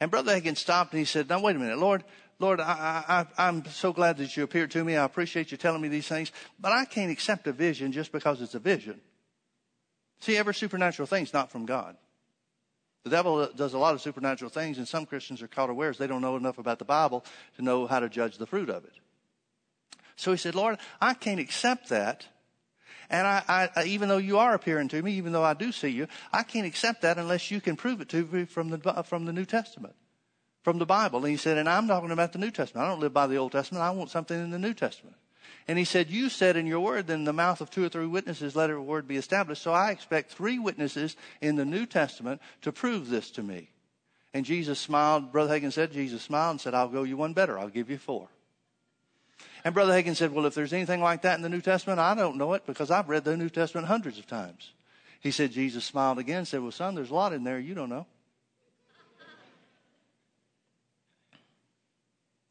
And 0.00 0.10
Brother 0.10 0.38
Hagin 0.38 0.56
stopped 0.56 0.92
and 0.92 0.98
he 0.98 1.04
said, 1.04 1.28
Now, 1.28 1.40
wait 1.40 1.56
a 1.56 1.58
minute, 1.58 1.78
Lord, 1.78 2.04
Lord, 2.38 2.60
I, 2.60 3.26
I, 3.38 3.48
I'm 3.48 3.64
so 3.66 3.92
glad 3.92 4.18
that 4.18 4.36
you 4.36 4.42
appeared 4.42 4.70
to 4.72 4.84
me. 4.84 4.96
I 4.96 5.04
appreciate 5.04 5.50
you 5.50 5.56
telling 5.56 5.80
me 5.80 5.88
these 5.88 6.08
things, 6.08 6.32
but 6.58 6.72
I 6.72 6.84
can't 6.84 7.10
accept 7.10 7.46
a 7.46 7.52
vision 7.52 7.92
just 7.92 8.12
because 8.12 8.40
it's 8.40 8.54
a 8.54 8.58
vision. 8.58 9.00
See, 10.20 10.36
every 10.36 10.54
supernatural 10.54 11.06
thing's 11.06 11.32
not 11.32 11.50
from 11.50 11.66
God. 11.66 11.96
The 13.04 13.10
devil 13.10 13.46
does 13.54 13.74
a 13.74 13.78
lot 13.78 13.94
of 13.94 14.00
supernatural 14.00 14.50
things, 14.50 14.78
and 14.78 14.88
some 14.88 15.04
Christians 15.04 15.42
are 15.42 15.48
caught 15.48 15.64
unawares. 15.64 15.98
They 15.98 16.06
don't 16.06 16.22
know 16.22 16.36
enough 16.36 16.58
about 16.58 16.78
the 16.78 16.86
Bible 16.86 17.24
to 17.56 17.62
know 17.62 17.86
how 17.86 18.00
to 18.00 18.08
judge 18.08 18.38
the 18.38 18.46
fruit 18.46 18.70
of 18.70 18.84
it. 18.84 18.94
So 20.16 20.30
he 20.30 20.36
said, 20.36 20.54
Lord, 20.54 20.78
I 21.00 21.14
can't 21.14 21.40
accept 21.40 21.88
that. 21.88 22.26
And 23.10 23.26
I, 23.26 23.70
I, 23.76 23.84
even 23.84 24.08
though 24.08 24.18
you 24.18 24.38
are 24.38 24.54
appearing 24.54 24.88
to 24.88 25.02
me, 25.02 25.12
even 25.12 25.32
though 25.32 25.42
I 25.42 25.54
do 25.54 25.72
see 25.72 25.88
you, 25.88 26.08
I 26.32 26.42
can't 26.42 26.66
accept 26.66 27.02
that 27.02 27.18
unless 27.18 27.50
you 27.50 27.60
can 27.60 27.76
prove 27.76 28.00
it 28.00 28.08
to 28.10 28.24
me 28.24 28.44
from 28.44 28.70
the, 28.70 29.04
from 29.04 29.24
the 29.26 29.32
New 29.32 29.44
Testament, 29.44 29.94
from 30.62 30.78
the 30.78 30.86
Bible. 30.86 31.20
And 31.20 31.28
he 31.28 31.36
said, 31.36 31.58
and 31.58 31.68
I'm 31.68 31.86
talking 31.86 32.10
about 32.10 32.32
the 32.32 32.38
New 32.38 32.50
Testament. 32.50 32.86
I 32.86 32.88
don't 32.88 33.00
live 33.00 33.12
by 33.12 33.26
the 33.26 33.36
Old 33.36 33.52
Testament. 33.52 33.84
I 33.84 33.90
want 33.90 34.10
something 34.10 34.38
in 34.38 34.50
the 34.50 34.58
New 34.58 34.74
Testament. 34.74 35.16
And 35.66 35.78
he 35.78 35.84
said, 35.84 36.10
You 36.10 36.28
said 36.28 36.56
in 36.56 36.66
your 36.66 36.80
word, 36.80 37.06
then 37.06 37.24
the 37.24 37.32
mouth 37.32 37.60
of 37.60 37.70
two 37.70 37.84
or 37.84 37.88
three 37.88 38.06
witnesses, 38.06 38.54
let 38.54 38.70
every 38.70 38.82
word 38.82 39.08
be 39.08 39.16
established. 39.16 39.62
So 39.62 39.72
I 39.72 39.90
expect 39.90 40.32
three 40.32 40.58
witnesses 40.58 41.16
in 41.40 41.56
the 41.56 41.64
New 41.64 41.86
Testament 41.86 42.40
to 42.62 42.72
prove 42.72 43.08
this 43.08 43.30
to 43.32 43.42
me. 43.42 43.70
And 44.34 44.44
Jesus 44.44 44.78
smiled. 44.78 45.32
Brother 45.32 45.58
Hagin 45.58 45.72
said, 45.72 45.92
Jesus 45.92 46.22
smiled 46.22 46.52
and 46.52 46.60
said, 46.60 46.74
I'll 46.74 46.88
go 46.88 47.04
you 47.04 47.16
one 47.16 47.32
better. 47.32 47.58
I'll 47.58 47.68
give 47.68 47.88
you 47.88 47.98
four. 47.98 48.28
And 49.64 49.74
Brother 49.74 49.92
Hagin 49.92 50.14
said, 50.14 50.32
Well, 50.32 50.46
if 50.46 50.54
there's 50.54 50.72
anything 50.72 51.00
like 51.00 51.22
that 51.22 51.36
in 51.36 51.42
the 51.42 51.48
New 51.48 51.60
Testament, 51.60 51.98
I 51.98 52.14
don't 52.14 52.36
know 52.36 52.52
it 52.52 52.66
because 52.66 52.90
I've 52.90 53.08
read 53.08 53.24
the 53.24 53.36
New 53.36 53.48
Testament 53.48 53.86
hundreds 53.86 54.18
of 54.18 54.26
times. 54.26 54.72
He 55.20 55.30
said, 55.30 55.52
Jesus 55.52 55.84
smiled 55.84 56.18
again 56.18 56.38
and 56.38 56.48
said, 56.48 56.60
Well, 56.60 56.70
son, 56.70 56.94
there's 56.94 57.10
a 57.10 57.14
lot 57.14 57.32
in 57.32 57.44
there 57.44 57.58
you 57.58 57.74
don't 57.74 57.88
know. 57.88 58.06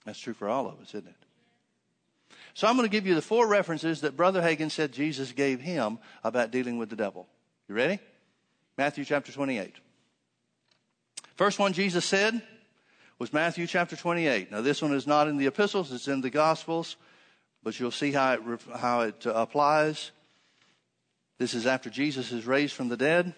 That's 0.05 0.19
true 0.19 0.33
for 0.33 0.49
all 0.49 0.67
of 0.67 0.79
us, 0.81 0.89
isn't 0.89 1.07
it? 1.07 1.15
So 2.55 2.67
I'm 2.67 2.75
going 2.75 2.87
to 2.87 2.91
give 2.91 3.07
you 3.07 3.15
the 3.15 3.21
four 3.21 3.47
references 3.47 4.01
that 4.01 4.17
Brother 4.17 4.41
Hagin 4.41 4.69
said 4.69 4.91
Jesus 4.91 5.31
gave 5.31 5.59
him 5.59 5.97
about 6.23 6.51
dealing 6.51 6.77
with 6.77 6.89
the 6.89 6.95
devil. 6.95 7.27
You 7.67 7.75
ready? 7.75 7.99
Matthew 8.77 9.05
chapter 9.05 9.31
28. 9.31 9.75
First 11.35 11.57
one 11.57 11.73
Jesus 11.73 12.05
said 12.05 12.41
was 13.19 13.33
Matthew 13.33 13.67
chapter 13.67 13.95
28. 13.95 14.51
Now, 14.51 14.61
this 14.61 14.81
one 14.81 14.93
is 14.93 15.07
not 15.07 15.27
in 15.27 15.37
the 15.37 15.47
epistles, 15.47 15.91
it's 15.91 16.07
in 16.07 16.21
the 16.21 16.29
Gospels, 16.29 16.97
but 17.63 17.79
you'll 17.79 17.91
see 17.91 18.11
how 18.11 18.33
it, 18.33 18.41
how 18.75 19.01
it 19.01 19.25
uh, 19.25 19.31
applies. 19.31 20.11
This 21.37 21.53
is 21.53 21.65
after 21.65 21.89
Jesus 21.89 22.31
is 22.31 22.45
raised 22.45 22.73
from 22.73 22.89
the 22.89 22.97
dead. 22.97 23.33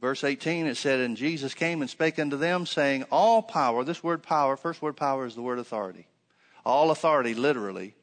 Verse 0.00 0.24
18, 0.24 0.66
it 0.66 0.76
said, 0.76 1.00
And 1.00 1.16
Jesus 1.16 1.52
came 1.52 1.82
and 1.82 1.90
spake 1.90 2.18
unto 2.18 2.36
them, 2.36 2.64
saying, 2.64 3.04
All 3.10 3.42
power, 3.42 3.84
this 3.84 4.02
word 4.02 4.22
power, 4.22 4.56
first 4.56 4.80
word 4.80 4.96
power 4.96 5.26
is 5.26 5.34
the 5.34 5.42
word 5.42 5.58
authority. 5.58 6.06
All 6.64 6.90
authority, 6.90 7.34
literally, 7.34 7.94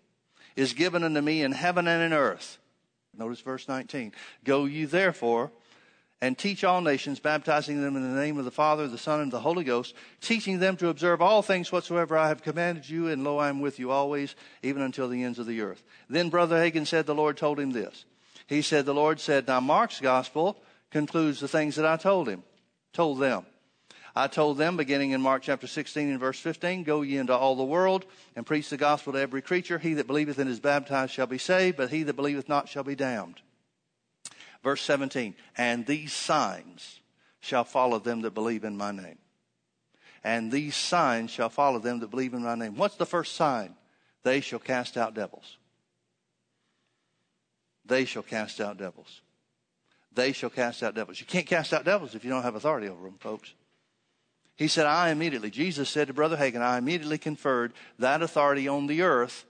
is 0.55 0.73
given 0.73 1.03
unto 1.03 1.21
me 1.21 1.41
in 1.41 1.53
heaven 1.53 1.87
and 1.87 2.03
in 2.03 2.13
earth. 2.13 2.59
Notice 3.17 3.41
verse 3.41 3.67
19. 3.67 4.13
Go 4.43 4.65
ye 4.65 4.85
therefore 4.85 5.51
and 6.21 6.37
teach 6.37 6.63
all 6.63 6.81
nations, 6.81 7.19
baptizing 7.19 7.81
them 7.81 7.95
in 7.95 8.01
the 8.01 8.19
name 8.19 8.39
of 8.39 8.45
the 8.45 8.51
Father, 8.51 8.87
the 8.87 8.97
Son, 8.97 9.21
and 9.21 9.31
the 9.31 9.39
Holy 9.39 9.63
Ghost, 9.63 9.93
teaching 10.19 10.59
them 10.59 10.75
to 10.77 10.89
observe 10.89 11.21
all 11.21 11.41
things 11.41 11.71
whatsoever 11.71 12.17
I 12.17 12.29
have 12.29 12.41
commanded 12.41 12.89
you, 12.89 13.07
and 13.07 13.23
lo, 13.23 13.37
I 13.37 13.49
am 13.49 13.59
with 13.59 13.77
you 13.77 13.91
always, 13.91 14.35
even 14.63 14.81
until 14.81 15.09
the 15.09 15.23
ends 15.23 15.37
of 15.37 15.45
the 15.45 15.61
earth. 15.61 15.83
Then 16.09 16.29
Brother 16.29 16.57
Hagin 16.57 16.87
said, 16.87 17.05
The 17.05 17.13
Lord 17.13 17.37
told 17.37 17.59
him 17.59 17.71
this. 17.71 18.05
He 18.47 18.61
said, 18.61 18.85
The 18.85 18.93
Lord 18.93 19.19
said, 19.19 19.47
Now 19.47 19.59
Mark's 19.59 19.99
gospel 19.99 20.57
concludes 20.89 21.39
the 21.39 21.47
things 21.47 21.75
that 21.75 21.85
I 21.85 21.97
told 21.97 22.27
him, 22.27 22.43
told 22.93 23.19
them. 23.19 23.45
I 24.15 24.25
told 24.25 24.57
them, 24.57 24.77
beginning 24.77 25.11
in 25.11 25.21
Mark 25.21 25.43
chapter 25.43 25.67
16 25.67 26.09
and 26.09 26.19
verse 26.19 26.39
15, 26.39 26.83
Go 26.83 27.03
ye 27.03 27.17
into 27.17 27.37
all 27.37 27.55
the 27.55 27.63
world 27.63 28.07
and 28.35 28.47
preach 28.47 28.71
the 28.71 28.77
gospel 28.77 29.13
to 29.13 29.19
every 29.19 29.43
creature. 29.43 29.77
He 29.77 29.93
that 29.93 30.07
believeth 30.07 30.39
and 30.39 30.49
is 30.49 30.59
baptized 30.59 31.13
shall 31.13 31.27
be 31.27 31.37
saved, 31.37 31.77
but 31.77 31.91
he 31.91 32.01
that 32.01 32.15
believeth 32.15 32.49
not 32.49 32.67
shall 32.67 32.83
be 32.83 32.95
damned. 32.95 33.41
Verse 34.63 34.81
17, 34.81 35.35
and 35.57 35.85
these 35.85 36.13
signs 36.13 36.99
shall 37.39 37.63
follow 37.63 37.99
them 37.99 38.21
that 38.21 38.33
believe 38.33 38.63
in 38.63 38.75
my 38.77 38.91
name. 38.91 39.17
And 40.23 40.51
these 40.51 40.75
signs 40.75 41.31
shall 41.31 41.49
follow 41.49 41.79
them 41.79 41.99
that 41.99 42.11
believe 42.11 42.33
in 42.33 42.43
my 42.43 42.55
name. 42.55 42.75
What's 42.75 42.95
the 42.95 43.05
first 43.05 43.35
sign? 43.35 43.75
They 44.23 44.41
shall 44.41 44.59
cast 44.59 44.97
out 44.97 45.13
devils. 45.13 45.57
They 47.85 48.03
shall 48.05 48.23
cast 48.23 48.59
out 48.59 48.77
devils. 48.77 49.21
They 50.13 50.33
shall 50.33 50.49
cast 50.49 50.83
out 50.83 50.95
devils. 50.95 51.19
You 51.19 51.25
can't 51.25 51.45
cast 51.45 51.73
out 51.73 51.85
devils 51.85 52.15
if 52.15 52.25
you 52.25 52.29
don't 52.29 52.43
have 52.43 52.55
authority 52.55 52.89
over 52.89 53.03
them, 53.03 53.17
folks. 53.19 53.53
He 54.57 54.67
said, 54.67 54.87
I 54.87 55.11
immediately, 55.11 55.51
Jesus 55.51 55.87
said 55.87 56.07
to 56.07 56.13
Brother 56.13 56.35
Hagin, 56.35 56.61
I 56.61 56.79
immediately 56.79 57.19
conferred 57.19 57.73
that 57.99 58.23
authority 58.23 58.67
on 58.67 58.87
the 58.87 59.03
earth 59.03 59.45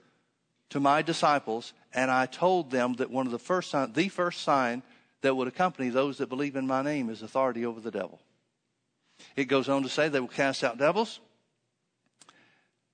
to 0.68 0.80
my 0.80 1.00
disciples, 1.00 1.72
and 1.94 2.10
I 2.10 2.26
told 2.26 2.70
them 2.70 2.94
that 2.94 3.10
one 3.10 3.24
of 3.24 3.32
the 3.32 3.38
first 3.38 3.70
sign, 3.70 3.92
the 3.94 4.08
first 4.08 4.42
sign 4.42 4.82
that 5.22 5.34
would 5.34 5.48
accompany 5.48 5.88
those 5.88 6.18
that 6.18 6.28
believe 6.28 6.56
in 6.56 6.66
my 6.66 6.82
name 6.82 7.10
is 7.10 7.22
authority 7.22 7.66
over 7.66 7.80
the 7.80 7.90
devil. 7.90 8.20
It 9.36 9.44
goes 9.44 9.68
on 9.68 9.82
to 9.82 9.88
say 9.88 10.08
they 10.08 10.20
will 10.20 10.28
cast 10.28 10.62
out 10.62 10.78
devils. 10.78 11.20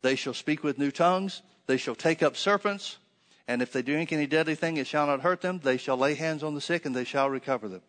They 0.02 0.16
shall 0.16 0.34
speak 0.34 0.62
with 0.62 0.78
new 0.78 0.90
tongues. 0.90 1.42
They 1.66 1.76
shall 1.76 1.94
take 1.94 2.22
up 2.22 2.36
serpents. 2.36 2.98
And 3.46 3.60
if 3.60 3.72
they 3.72 3.82
drink 3.82 4.12
any 4.12 4.26
deadly 4.26 4.54
thing, 4.54 4.76
it 4.78 4.86
shall 4.86 5.06
not 5.06 5.20
hurt 5.20 5.42
them. 5.42 5.60
They 5.62 5.76
shall 5.76 5.96
lay 5.96 6.14
hands 6.14 6.42
on 6.42 6.54
the 6.54 6.60
sick 6.60 6.86
and 6.86 6.94
they 6.94 7.04
shall 7.04 7.28
recover 7.28 7.68
them. 7.68 7.82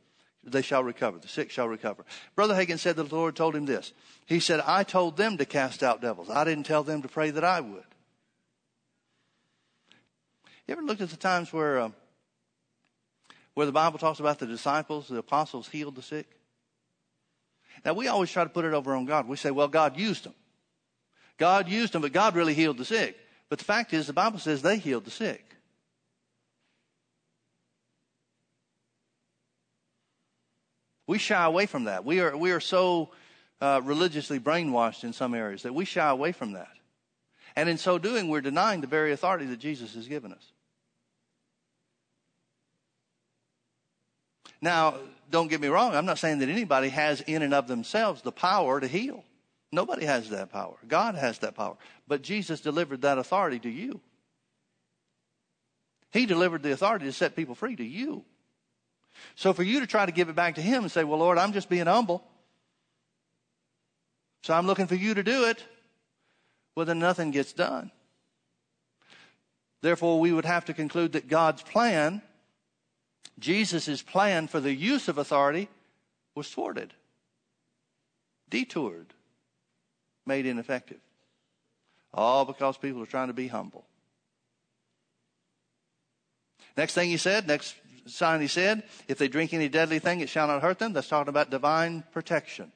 They 0.43 0.61
shall 0.61 0.83
recover. 0.83 1.17
The 1.17 1.27
sick 1.27 1.49
shall 1.49 1.67
recover. 1.67 2.05
Brother 2.35 2.53
Hagin 2.53 2.77
said 2.77 2.97
that 2.97 3.09
the 3.09 3.15
Lord 3.15 3.35
told 3.35 3.55
him 3.55 3.65
this. 3.65 3.93
He 4.25 4.39
said, 4.39 4.59
I 4.59 4.83
told 4.83 5.17
them 5.17 5.37
to 5.37 5.45
cast 5.45 5.81
out 5.81 6.01
devils. 6.01 6.29
I 6.29 6.43
didn't 6.43 6.65
tell 6.65 6.83
them 6.83 7.01
to 7.01 7.07
pray 7.07 7.31
that 7.31 7.43
I 7.43 7.61
would. 7.61 7.83
You 10.67 10.73
ever 10.73 10.81
looked 10.81 11.01
at 11.01 11.09
the 11.09 11.17
times 11.17 11.51
where 11.51 11.79
uh, 11.79 11.89
where 13.55 13.65
the 13.65 13.71
Bible 13.71 13.97
talks 13.97 14.19
about 14.19 14.37
the 14.37 14.45
disciples, 14.45 15.07
the 15.07 15.17
apostles 15.17 15.67
healed 15.67 15.95
the 15.95 16.01
sick? 16.01 16.27
Now, 17.83 17.93
we 17.93 18.07
always 18.07 18.31
try 18.31 18.43
to 18.43 18.49
put 18.49 18.65
it 18.65 18.73
over 18.73 18.95
on 18.95 19.05
God. 19.05 19.27
We 19.27 19.37
say, 19.37 19.51
well, 19.51 19.67
God 19.67 19.97
used 19.97 20.23
them. 20.23 20.35
God 21.37 21.67
used 21.67 21.93
them, 21.93 22.01
but 22.01 22.13
God 22.13 22.35
really 22.35 22.53
healed 22.53 22.77
the 22.77 22.85
sick. 22.85 23.17
But 23.49 23.59
the 23.59 23.65
fact 23.65 23.93
is, 23.93 24.07
the 24.07 24.13
Bible 24.13 24.39
says 24.39 24.61
they 24.61 24.77
healed 24.77 25.05
the 25.05 25.11
sick. 25.11 25.55
We 31.07 31.17
shy 31.17 31.43
away 31.43 31.65
from 31.65 31.83
that. 31.83 32.03
We 32.03 32.19
are, 32.21 32.35
we 32.35 32.51
are 32.51 32.59
so 32.59 33.11
uh, 33.61 33.81
religiously 33.83 34.39
brainwashed 34.39 35.03
in 35.03 35.13
some 35.13 35.35
areas 35.35 35.63
that 35.63 35.73
we 35.73 35.85
shy 35.85 36.09
away 36.09 36.31
from 36.31 36.53
that. 36.53 36.71
And 37.55 37.69
in 37.69 37.77
so 37.77 37.97
doing, 37.97 38.27
we're 38.27 38.41
denying 38.41 38.81
the 38.81 38.87
very 38.87 39.11
authority 39.11 39.45
that 39.45 39.59
Jesus 39.59 39.93
has 39.95 40.07
given 40.07 40.33
us. 40.33 40.51
Now, 44.61 44.95
don't 45.29 45.49
get 45.49 45.61
me 45.61 45.67
wrong. 45.67 45.95
I'm 45.95 46.05
not 46.05 46.19
saying 46.19 46.39
that 46.39 46.49
anybody 46.49 46.89
has 46.89 47.21
in 47.21 47.41
and 47.41 47.53
of 47.53 47.67
themselves 47.67 48.21
the 48.21 48.31
power 48.31 48.79
to 48.79 48.87
heal. 48.87 49.23
Nobody 49.71 50.05
has 50.05 50.29
that 50.29 50.51
power. 50.51 50.75
God 50.87 51.15
has 51.15 51.39
that 51.39 51.55
power. 51.55 51.75
But 52.07 52.21
Jesus 52.21 52.61
delivered 52.61 53.01
that 53.01 53.17
authority 53.17 53.59
to 53.59 53.69
you. 53.69 53.99
He 56.11 56.25
delivered 56.25 56.63
the 56.63 56.71
authority 56.71 57.05
to 57.05 57.11
set 57.11 57.35
people 57.35 57.55
free 57.55 57.75
to 57.75 57.83
you. 57.83 58.23
So 59.35 59.53
for 59.53 59.63
you 59.63 59.81
to 59.81 59.87
try 59.87 60.05
to 60.05 60.11
give 60.11 60.29
it 60.29 60.35
back 60.35 60.55
to 60.55 60.61
Him 60.61 60.83
and 60.83 60.91
say, 60.91 61.03
Well, 61.03 61.19
Lord, 61.19 61.37
I'm 61.37 61.53
just 61.53 61.69
being 61.69 61.87
humble. 61.87 62.23
So 64.43 64.53
I'm 64.53 64.67
looking 64.67 64.87
for 64.87 64.95
you 64.95 65.13
to 65.13 65.23
do 65.23 65.45
it. 65.45 65.63
Well, 66.75 66.85
then 66.85 66.99
nothing 66.99 67.31
gets 67.31 67.51
done. 67.53 67.91
Therefore, 69.81 70.19
we 70.19 70.31
would 70.31 70.45
have 70.45 70.65
to 70.65 70.73
conclude 70.73 71.13
that 71.13 71.27
God's 71.27 71.63
plan, 71.63 72.21
Jesus' 73.39 74.01
plan 74.01 74.47
for 74.47 74.59
the 74.59 74.73
use 74.73 75.07
of 75.07 75.17
authority, 75.17 75.67
was 76.35 76.49
thwarted, 76.49 76.93
detoured, 78.49 79.13
made 80.25 80.45
ineffective. 80.45 80.99
All 82.13 82.45
because 82.45 82.77
people 82.77 83.01
are 83.01 83.07
trying 83.07 83.27
to 83.27 83.33
be 83.33 83.47
humble. 83.47 83.85
Next 86.77 86.93
thing 86.93 87.09
he 87.09 87.17
said, 87.17 87.47
next 87.47 87.75
sign 88.05 88.41
he 88.41 88.47
said, 88.47 88.83
if 89.07 89.17
they 89.17 89.27
drink 89.27 89.53
any 89.53 89.69
deadly 89.69 89.99
thing, 89.99 90.21
it 90.21 90.29
shall 90.29 90.47
not 90.47 90.61
hurt 90.61 90.79
them. 90.79 90.93
That's 90.93 91.07
talking 91.07 91.29
about 91.29 91.49
divine 91.49 92.03
protection. 92.11 92.71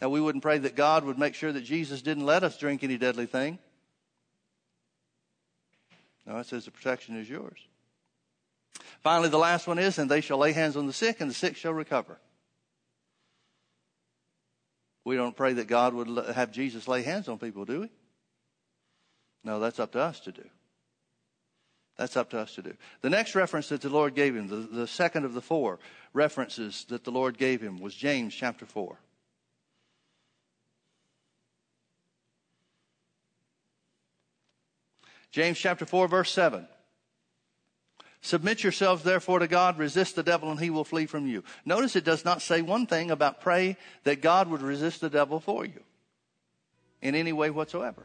Now, 0.00 0.10
we 0.10 0.20
wouldn't 0.20 0.42
pray 0.42 0.58
that 0.58 0.76
God 0.76 1.04
would 1.04 1.18
make 1.18 1.34
sure 1.34 1.52
that 1.52 1.62
Jesus 1.62 2.02
didn't 2.02 2.26
let 2.26 2.44
us 2.44 2.58
drink 2.58 2.84
any 2.84 2.98
deadly 2.98 3.26
thing. 3.26 3.58
No, 6.26 6.36
it 6.38 6.46
says 6.46 6.64
the 6.64 6.70
protection 6.70 7.16
is 7.16 7.30
yours. 7.30 7.58
Finally, 9.02 9.28
the 9.28 9.38
last 9.38 9.66
one 9.66 9.78
is, 9.78 9.98
and 9.98 10.10
they 10.10 10.20
shall 10.20 10.38
lay 10.38 10.52
hands 10.52 10.76
on 10.76 10.86
the 10.86 10.92
sick, 10.92 11.20
and 11.20 11.30
the 11.30 11.34
sick 11.34 11.56
shall 11.56 11.72
recover. 11.72 12.18
We 15.04 15.14
don't 15.14 15.36
pray 15.36 15.52
that 15.52 15.68
God 15.68 15.94
would 15.94 16.34
have 16.34 16.50
Jesus 16.50 16.88
lay 16.88 17.02
hands 17.02 17.28
on 17.28 17.38
people, 17.38 17.64
do 17.64 17.82
we? 17.82 17.90
No, 19.44 19.60
that's 19.60 19.78
up 19.78 19.92
to 19.92 20.00
us 20.00 20.18
to 20.20 20.32
do. 20.32 20.42
That's 21.96 22.16
up 22.16 22.30
to 22.30 22.38
us 22.40 22.54
to 22.56 22.62
do. 22.62 22.74
The 23.00 23.10
next 23.10 23.34
reference 23.34 23.68
that 23.68 23.80
the 23.80 23.88
Lord 23.88 24.14
gave 24.14 24.34
him, 24.34 24.48
the, 24.48 24.56
the 24.56 24.86
second 24.86 25.24
of 25.24 25.32
the 25.32 25.40
four 25.40 25.78
references 26.12 26.84
that 26.88 27.04
the 27.04 27.12
Lord 27.12 27.38
gave 27.38 27.60
him, 27.60 27.80
was 27.80 27.94
James 27.94 28.34
chapter 28.34 28.66
4. 28.66 28.98
James 35.30 35.58
chapter 35.58 35.86
4, 35.86 36.08
verse 36.08 36.32
7. 36.32 36.66
Submit 38.26 38.64
yourselves 38.64 39.04
therefore 39.04 39.38
to 39.38 39.46
God, 39.46 39.78
resist 39.78 40.16
the 40.16 40.22
devil, 40.24 40.50
and 40.50 40.58
he 40.58 40.68
will 40.68 40.82
flee 40.82 41.06
from 41.06 41.28
you. 41.28 41.44
Notice 41.64 41.94
it 41.94 42.02
does 42.02 42.24
not 42.24 42.42
say 42.42 42.60
one 42.60 42.84
thing 42.84 43.12
about 43.12 43.40
pray 43.40 43.76
that 44.02 44.20
God 44.20 44.48
would 44.48 44.62
resist 44.62 45.00
the 45.00 45.08
devil 45.08 45.38
for 45.38 45.64
you 45.64 45.78
in 47.00 47.14
any 47.14 47.32
way 47.32 47.50
whatsoever. 47.50 48.02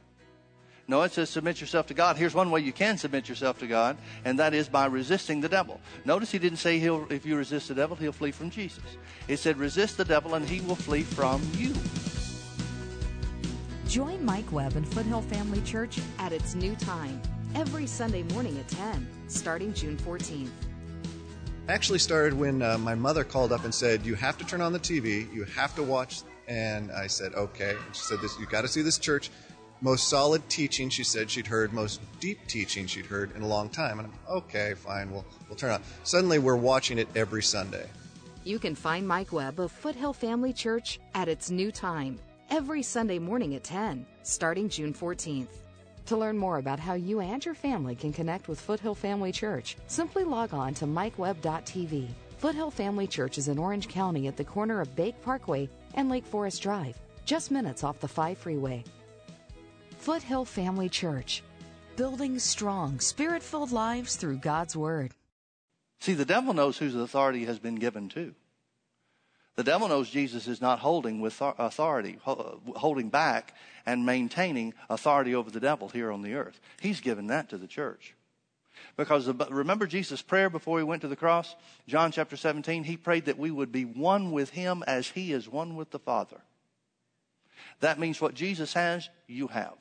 No, 0.88 1.01
it 1.01 1.12
says 1.12 1.32
submit 1.32 1.60
yourself 1.60 1.88
to 1.88 1.96
God. 1.96 2.18
Here's 2.18 2.36
one 2.36 2.51
way 2.51 2.60
you 2.60 2.72
can 2.72 3.00
submit 3.00 3.30
yourself 3.30 3.58
to 3.60 3.68
God, 3.68 3.98
and 4.24 4.38
that 4.38 4.54
is 4.54 4.70
by 4.70 4.86
resisting 4.86 5.42
the 5.42 5.50
devil. 5.50 5.82
Notice 6.06 6.32
he 6.32 6.38
didn't 6.38 6.60
say 6.60 6.78
he'll, 6.78 7.12
if 7.12 7.25
you 7.25 7.36
resist 7.36 7.70
the 7.70 7.74
devil, 7.74 7.96
he'll 7.96 8.12
flee 8.12 8.30
from 8.30 8.51
Jesus. 8.51 8.84
It 9.28 9.38
said 9.38 9.58
resist 9.58 9.98
the 9.98 10.06
devil, 10.06 10.36
and 10.36 10.48
he 10.48 10.62
will 10.62 10.75
flee 10.75 11.01
from 11.01 11.42
you. 11.56 11.74
Join 13.88 14.24
Mike 14.24 14.51
Webb 14.51 14.75
and 14.75 14.88
Foothill 14.88 15.24
Family 15.24 15.62
Church 15.62 15.98
at 16.20 16.32
its 16.32 16.54
new 16.54 16.75
time 16.75 17.20
every 17.55 17.88
Sunday 17.88 18.24
morning 18.24 18.58
at 18.58 18.67
10, 18.67 19.08
starting 19.27 19.74
June 19.74 19.98
14th. 19.98 20.50
Actually, 21.70 22.00
started 22.00 22.34
when 22.34 22.62
uh, 22.62 22.77
my 22.77 22.96
mother 22.96 23.24
called 23.24 23.51
up 23.51 23.63
and 23.63 23.74
said, 23.74 24.05
"You 24.05 24.15
have 24.15 24.38
to 24.39 24.46
turn 24.46 24.62
on 24.62 24.74
the 24.74 24.79
TV. 24.79 25.31
You 25.34 25.43
have 25.46 25.75
to 25.75 25.84
watch." 25.84 26.24
And 26.48 26.91
I 26.91 27.08
said, 27.08 27.34
"Okay." 27.34 27.72
And 27.72 27.96
she 27.96 28.01
said, 28.01 28.20
"This 28.20 28.38
you 28.39 28.46
got 28.46 28.62
to 28.62 28.67
see 28.67 28.81
this 28.81 28.98
church." 28.98 29.29
Most 29.79 30.10
solid 30.10 30.48
teaching 30.48 30.89
she 30.89 31.03
said 31.03 31.31
she'd 31.31 31.48
heard, 31.48 31.74
most 31.74 32.01
deep 32.20 32.38
teaching 32.48 32.86
she'd 32.86 33.08
heard 33.08 33.36
in 33.36 33.41
a 33.41 33.48
long 33.48 33.67
time. 33.67 33.98
And 33.98 34.10
I'm 34.10 34.36
okay, 34.38 34.75
fine, 34.75 35.10
we'll 35.10 35.25
we'll 35.48 35.55
turn 35.55 35.72
on. 35.72 35.81
Suddenly, 36.03 36.39
we're 36.39 36.55
watching 36.55 37.00
it 37.00 37.08
every 37.15 37.41
Sunday. 37.41 37.88
You 38.43 38.60
can 38.60 38.75
find 38.75 39.08
Mike 39.08 39.31
Webb 39.31 39.60
of 39.60 39.72
Foothill 39.72 40.13
Family 40.13 40.53
Church 40.53 41.00
at 41.13 41.27
its 41.27 41.50
new 41.50 41.72
time 41.72 42.20
every 42.50 42.84
Sunday 42.84 43.17
morning 43.17 43.55
at 43.55 43.63
10, 43.63 44.05
starting 44.24 44.67
June 44.67 44.93
14th. 44.93 45.48
To 46.12 46.18
learn 46.18 46.38
more 46.38 46.58
about 46.58 46.77
how 46.77 46.96
you 46.96 47.22
and 47.22 47.44
your 47.46 47.56
family 47.56 47.96
can 47.96 48.12
connect 48.12 48.50
with 48.50 48.60
Foothill 48.60 48.96
Family 48.96 49.32
Church, 49.32 49.77
simply 49.88 50.25
log 50.25 50.53
on 50.53 50.74
to 50.74 50.86
mikewebb.tv. 50.86 52.10
Foothill 52.38 52.70
Family 52.70 53.08
Church 53.08 53.38
is 53.38 53.48
in 53.48 53.58
Orange 53.58 53.88
County 53.88 54.27
at 54.27 54.36
the 54.36 54.44
corner 54.44 54.82
of 54.82 54.94
Bake 54.94 55.22
Parkway 55.22 55.70
and 55.94 56.10
Lake 56.10 56.25
Forest 56.25 56.62
Drive, 56.62 57.00
just 57.24 57.50
minutes 57.50 57.86
off 57.86 58.01
the 58.01 58.10
5 58.10 58.38
freeway. 58.38 58.84
Foothill 60.00 60.44
Family 60.44 60.89
Church, 60.89 61.44
building 61.96 62.39
strong, 62.39 63.00
spirit 63.00 63.41
filled 63.41 63.72
lives 63.72 64.18
through 64.18 64.36
God's 64.36 64.75
Word. 64.75 65.13
See, 66.01 66.13
the 66.13 66.25
devil 66.25 66.53
knows 66.53 66.77
whose 66.77 66.94
authority 66.94 67.46
has 67.46 67.58
been 67.58 67.75
given 67.75 68.10
to. 68.10 68.36
The 69.58 69.63
devil 69.63 69.88
knows 69.88 70.10
Jesus 70.10 70.48
is 70.48 70.62
not 70.62 70.79
holding 70.79 71.20
with 71.20 71.39
authority, 71.41 72.17
holding 72.24 73.10
back 73.10 73.53
and 73.86 74.05
maintaining 74.05 74.74
authority 74.89 75.36
over 75.36 75.51
the 75.51 75.60
devil 75.60 75.89
here 75.89 76.12
on 76.12 76.22
the 76.22 76.36
earth. 76.36 76.60
He's 76.79 77.01
given 77.01 77.27
that 77.27 77.50
to 77.50 77.58
the 77.58 77.67
church. 77.67 78.15
Because 78.96 79.27
remember 79.27 79.86
Jesus' 79.86 80.22
prayer 80.22 80.50
before 80.50 80.77
he 80.77 80.84
went 80.84 81.01
to 81.01 81.08
the 81.08 81.15
cross? 81.15 81.55
John 81.88 82.12
chapter 82.12 82.38
17, 82.38 82.86
he 82.86 82.98
prayed 82.98 83.25
that 83.25 83.38
we 83.38 83.51
would 83.51 83.72
be 83.72 83.84
one 83.86 84.31
with 84.31 84.51
him 84.51 84.84
as 84.88 85.10
he 85.10 85.34
is 85.34 85.48
one 85.48 85.75
with 85.75 85.91
the 85.91 86.00
Father. 86.00 86.41
That 87.81 88.00
means 88.00 88.22
what 88.22 88.34
Jesus 88.34 88.74
has, 88.74 89.10
you 89.27 89.48
have. 89.48 89.77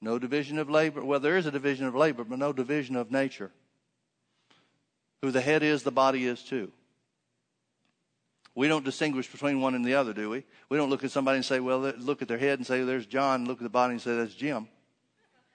No 0.00 0.18
division 0.18 0.58
of 0.58 0.70
labor. 0.70 1.04
Well, 1.04 1.20
there 1.20 1.36
is 1.36 1.46
a 1.46 1.50
division 1.50 1.86
of 1.86 1.94
labor, 1.94 2.24
but 2.24 2.38
no 2.38 2.52
division 2.52 2.96
of 2.96 3.10
nature. 3.10 3.50
Who 5.20 5.30
the 5.30 5.42
head 5.42 5.62
is, 5.62 5.82
the 5.82 5.90
body 5.90 6.24
is 6.24 6.42
too. 6.42 6.72
We 8.60 8.68
don't 8.68 8.84
distinguish 8.84 9.26
between 9.26 9.62
one 9.62 9.74
and 9.74 9.82
the 9.82 9.94
other, 9.94 10.12
do 10.12 10.28
we? 10.28 10.44
We 10.68 10.76
don't 10.76 10.90
look 10.90 11.02
at 11.02 11.10
somebody 11.10 11.36
and 11.36 11.44
say, 11.46 11.60
well, 11.60 11.78
look 11.78 12.20
at 12.20 12.28
their 12.28 12.36
head 12.36 12.58
and 12.58 12.66
say, 12.66 12.84
there's 12.84 13.06
John. 13.06 13.46
Look 13.46 13.56
at 13.56 13.62
the 13.62 13.70
body 13.70 13.92
and 13.92 14.02
say, 14.02 14.14
that's 14.14 14.34
Jim. 14.34 14.68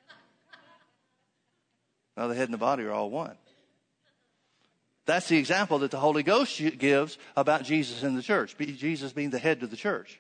Now, 2.18 2.28
the 2.28 2.34
head 2.34 2.46
and 2.46 2.54
the 2.56 2.58
body 2.58 2.84
are 2.84 2.92
all 2.92 3.12
one. 3.12 3.38
That's 5.06 5.28
the 5.28 5.38
example 5.38 5.78
that 5.80 5.92
the 5.92 6.00
Holy 6.00 6.24
Ghost 6.24 6.60
gives 6.80 7.20
about 7.38 7.64
Jesus 7.64 8.02
in 8.02 8.16
the 8.16 8.24
church, 8.24 8.58
Jesus 8.58 9.14
being 9.14 9.30
the 9.30 9.38
head 9.38 9.62
of 9.62 9.70
the 9.70 9.78
church. 9.78 10.20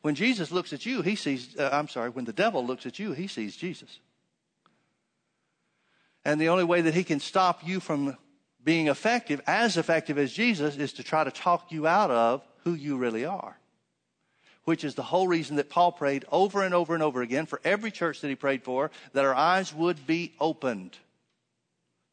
When 0.00 0.14
Jesus 0.14 0.50
looks 0.50 0.72
at 0.72 0.86
you, 0.86 1.02
he 1.02 1.14
sees, 1.14 1.58
uh, 1.58 1.68
I'm 1.70 1.88
sorry, 1.88 2.08
when 2.08 2.24
the 2.24 2.32
devil 2.32 2.64
looks 2.64 2.86
at 2.86 2.98
you, 2.98 3.12
he 3.12 3.26
sees 3.26 3.54
Jesus. 3.54 4.00
And 6.24 6.40
the 6.40 6.48
only 6.48 6.64
way 6.64 6.80
that 6.80 6.94
he 6.94 7.04
can 7.04 7.20
stop 7.20 7.60
you 7.62 7.80
from 7.80 8.16
being 8.64 8.88
effective, 8.88 9.40
as 9.46 9.76
effective 9.76 10.18
as 10.18 10.32
Jesus, 10.32 10.76
is 10.76 10.92
to 10.94 11.02
try 11.02 11.24
to 11.24 11.30
talk 11.30 11.72
you 11.72 11.86
out 11.86 12.10
of 12.10 12.46
who 12.64 12.74
you 12.74 12.96
really 12.96 13.24
are. 13.24 13.56
Which 14.64 14.84
is 14.84 14.94
the 14.94 15.02
whole 15.02 15.26
reason 15.26 15.56
that 15.56 15.70
Paul 15.70 15.90
prayed 15.90 16.24
over 16.30 16.62
and 16.62 16.72
over 16.72 16.94
and 16.94 17.02
over 17.02 17.22
again 17.22 17.46
for 17.46 17.60
every 17.64 17.90
church 17.90 18.20
that 18.20 18.28
he 18.28 18.36
prayed 18.36 18.62
for, 18.62 18.90
that 19.12 19.24
our 19.24 19.34
eyes 19.34 19.74
would 19.74 20.06
be 20.06 20.34
opened, 20.38 20.96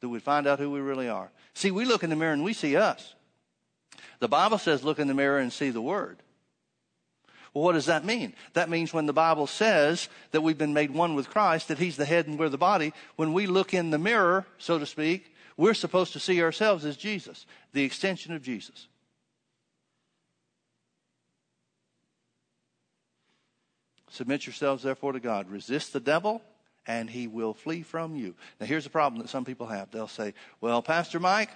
that 0.02 0.10
we'd 0.10 0.24
find 0.24 0.48
out 0.48 0.60
who 0.60 0.72
we 0.72 0.80
really 0.80 1.08
are. 1.08 1.30
See, 1.54 1.70
we 1.70 1.86
look 1.86 2.04
in 2.04 2.10
the 2.10 2.16
mirror 2.16 2.34
and 2.34 2.44
we 2.44 2.54
see 2.54 2.76
us. 2.76 3.14
The 4.20 4.28
Bible 4.28 4.58
says 4.58 4.84
look 4.84 5.00
in 5.00 5.08
the 5.08 5.14
mirror 5.14 5.38
and 5.38 5.54
see 5.54 5.70
the 5.70 5.82
Word. 5.82 6.18
Well, 7.54 7.64
what 7.64 7.74
does 7.74 7.88
that 7.88 8.06
mean? 8.06 8.34
That 8.54 8.70
means 8.70 8.94
when 8.94 9.06
the 9.06 9.14
Bible 9.14 9.48
says 9.48 10.08
that 10.32 10.42
we've 10.42 10.58
been 10.58 10.74
made 10.74 10.92
one 10.92 11.16
with 11.16 11.30
Christ, 11.30 11.68
that 11.68 11.80
He's 11.80 11.98
the 11.98 12.06
head 12.06 12.28
and 12.28 12.38
we're 12.38 12.50
the 12.50 12.58
body, 12.58 12.94
when 13.16 13.34
we 13.34 13.48
look 13.48 13.74
in 13.74 13.90
the 13.90 13.98
mirror, 13.98 14.46
so 14.58 14.78
to 14.78 14.86
speak, 14.86 15.34
we're 15.60 15.74
supposed 15.74 16.14
to 16.14 16.22
see 16.22 16.42
ourselves 16.42 16.86
as 16.86 16.96
Jesus, 16.96 17.46
the 17.74 17.84
extension 17.84 18.34
of 18.34 18.42
Jesus. 18.42 18.88
Submit 24.10 24.46
yourselves, 24.46 24.84
therefore, 24.84 25.12
to 25.12 25.20
God. 25.20 25.50
Resist 25.50 25.92
the 25.92 26.00
devil, 26.00 26.42
and 26.88 27.10
he 27.10 27.28
will 27.28 27.54
flee 27.54 27.82
from 27.82 28.16
you. 28.16 28.36
Now, 28.62 28.68
here's 28.68 28.86
the 28.86 28.90
problem 28.90 29.22
that 29.22 29.28
some 29.28 29.44
people 29.44 29.68
have. 29.68 29.92
They'll 29.92 30.08
say, 30.08 30.34
Well, 30.62 30.82
Pastor 30.82 31.20
Mike, 31.20 31.50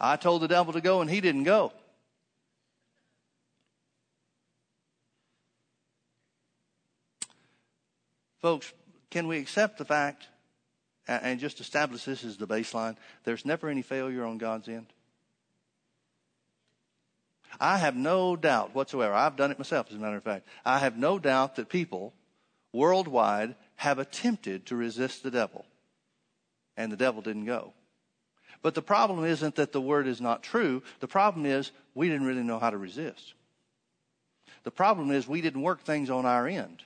I 0.00 0.16
told 0.16 0.42
the 0.42 0.48
devil 0.48 0.72
to 0.72 0.80
go, 0.80 1.00
and 1.00 1.08
he 1.08 1.20
didn't 1.20 1.44
go. 1.44 1.72
Folks, 8.42 8.72
can 9.10 9.28
we 9.28 9.38
accept 9.38 9.78
the 9.78 9.84
fact 9.84 10.26
and 11.06 11.40
just 11.40 11.60
establish 11.60 12.04
this 12.04 12.24
as 12.24 12.36
the 12.36 12.46
baseline, 12.46 12.96
there's 13.24 13.44
never 13.44 13.68
any 13.68 13.82
failure 13.82 14.24
on 14.24 14.38
God's 14.38 14.68
end. 14.68 14.86
I 17.60 17.78
have 17.78 17.94
no 17.94 18.36
doubt 18.36 18.74
whatsoever. 18.74 19.14
I've 19.14 19.36
done 19.36 19.50
it 19.50 19.58
myself, 19.58 19.86
as 19.90 19.96
a 19.96 20.00
matter 20.00 20.16
of 20.16 20.24
fact. 20.24 20.46
I 20.64 20.78
have 20.78 20.96
no 20.96 21.18
doubt 21.18 21.56
that 21.56 21.68
people 21.68 22.12
worldwide 22.72 23.54
have 23.76 23.98
attempted 23.98 24.66
to 24.66 24.76
resist 24.76 25.22
the 25.22 25.30
devil, 25.30 25.64
and 26.76 26.90
the 26.90 26.96
devil 26.96 27.22
didn't 27.22 27.46
go. 27.46 27.72
But 28.62 28.74
the 28.74 28.82
problem 28.82 29.24
isn't 29.24 29.56
that 29.56 29.72
the 29.72 29.80
word 29.80 30.06
is 30.06 30.20
not 30.20 30.42
true. 30.42 30.82
The 31.00 31.06
problem 31.06 31.44
is 31.44 31.70
we 31.94 32.08
didn't 32.08 32.26
really 32.26 32.42
know 32.42 32.58
how 32.58 32.70
to 32.70 32.78
resist. 32.78 33.34
The 34.64 34.70
problem 34.70 35.10
is 35.10 35.28
we 35.28 35.42
didn't 35.42 35.62
work 35.62 35.82
things 35.82 36.08
on 36.08 36.24
our 36.24 36.48
end. 36.48 36.82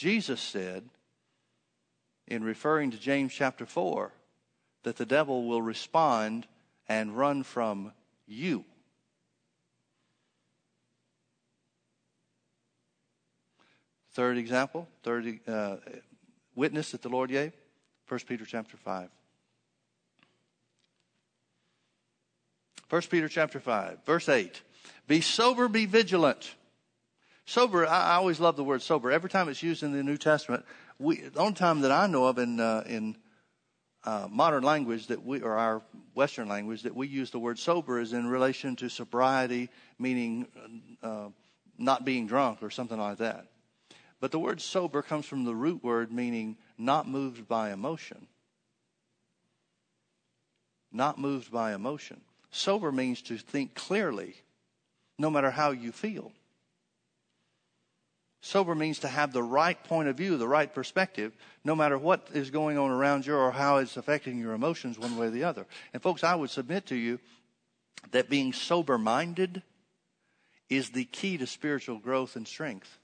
Jesus 0.00 0.40
said, 0.40 0.88
in 2.26 2.42
referring 2.42 2.90
to 2.92 2.96
James 2.96 3.34
chapter 3.34 3.66
4, 3.66 4.10
that 4.82 4.96
the 4.96 5.04
devil 5.04 5.44
will 5.44 5.60
respond 5.60 6.46
and 6.88 7.14
run 7.14 7.42
from 7.42 7.92
you. 8.26 8.64
Third 14.14 14.38
example, 14.38 14.88
third 15.02 15.38
uh, 15.46 15.76
witness 16.54 16.92
that 16.92 17.02
the 17.02 17.10
Lord 17.10 17.28
gave, 17.28 17.52
1 18.08 18.20
Peter 18.26 18.46
chapter 18.46 18.78
5. 18.78 19.10
1 22.88 23.02
Peter 23.02 23.28
chapter 23.28 23.60
5, 23.60 23.98
verse 24.06 24.30
8. 24.30 24.62
Be 25.06 25.20
sober, 25.20 25.68
be 25.68 25.84
vigilant. 25.84 26.54
Sober, 27.46 27.86
I, 27.86 28.12
I 28.12 28.14
always 28.14 28.40
love 28.40 28.56
the 28.56 28.64
word 28.64 28.82
sober. 28.82 29.10
Every 29.10 29.30
time 29.30 29.48
it's 29.48 29.62
used 29.62 29.82
in 29.82 29.92
the 29.92 30.02
New 30.02 30.16
Testament, 30.16 30.64
we, 30.98 31.16
the 31.20 31.40
only 31.40 31.54
time 31.54 31.80
that 31.80 31.90
I 31.90 32.06
know 32.06 32.26
of 32.26 32.38
in, 32.38 32.60
uh, 32.60 32.84
in 32.86 33.16
uh, 34.04 34.28
modern 34.30 34.62
language 34.62 35.08
that 35.08 35.24
we, 35.24 35.40
or 35.40 35.56
our 35.56 35.82
Western 36.14 36.48
language, 36.48 36.82
that 36.82 36.94
we 36.94 37.06
use 37.06 37.30
the 37.30 37.38
word 37.38 37.58
sober 37.58 38.00
is 38.00 38.12
in 38.12 38.26
relation 38.26 38.76
to 38.76 38.88
sobriety, 38.88 39.68
meaning 39.98 40.46
uh, 41.02 41.28
not 41.78 42.04
being 42.04 42.26
drunk 42.26 42.62
or 42.62 42.70
something 42.70 42.98
like 42.98 43.18
that. 43.18 43.46
But 44.20 44.32
the 44.32 44.38
word 44.38 44.60
sober 44.60 45.02
comes 45.02 45.26
from 45.26 45.44
the 45.44 45.54
root 45.54 45.82
word 45.82 46.12
meaning 46.12 46.56
not 46.76 47.08
moved 47.08 47.48
by 47.48 47.72
emotion. 47.72 48.26
Not 50.92 51.18
moved 51.18 51.50
by 51.50 51.72
emotion. 51.72 52.20
Sober 52.50 52.92
means 52.92 53.22
to 53.22 53.38
think 53.38 53.74
clearly, 53.74 54.34
no 55.18 55.30
matter 55.30 55.50
how 55.50 55.70
you 55.70 55.92
feel. 55.92 56.32
Sober 58.42 58.74
means 58.74 59.00
to 59.00 59.08
have 59.08 59.32
the 59.32 59.42
right 59.42 59.82
point 59.84 60.08
of 60.08 60.16
view, 60.16 60.38
the 60.38 60.48
right 60.48 60.72
perspective, 60.72 61.36
no 61.62 61.74
matter 61.74 61.98
what 61.98 62.28
is 62.32 62.50
going 62.50 62.78
on 62.78 62.90
around 62.90 63.26
you 63.26 63.34
or 63.34 63.50
how 63.50 63.76
it's 63.76 63.98
affecting 63.98 64.38
your 64.38 64.54
emotions 64.54 64.98
one 64.98 65.16
way 65.16 65.26
or 65.26 65.30
the 65.30 65.44
other. 65.44 65.66
And 65.92 66.02
folks, 66.02 66.24
I 66.24 66.34
would 66.34 66.50
submit 66.50 66.86
to 66.86 66.96
you 66.96 67.18
that 68.12 68.30
being 68.30 68.52
sober 68.54 68.96
minded 68.96 69.62
is 70.70 70.90
the 70.90 71.04
key 71.04 71.36
to 71.36 71.46
spiritual 71.46 71.98
growth 71.98 72.36
and 72.36 72.48
strength. 72.48 72.98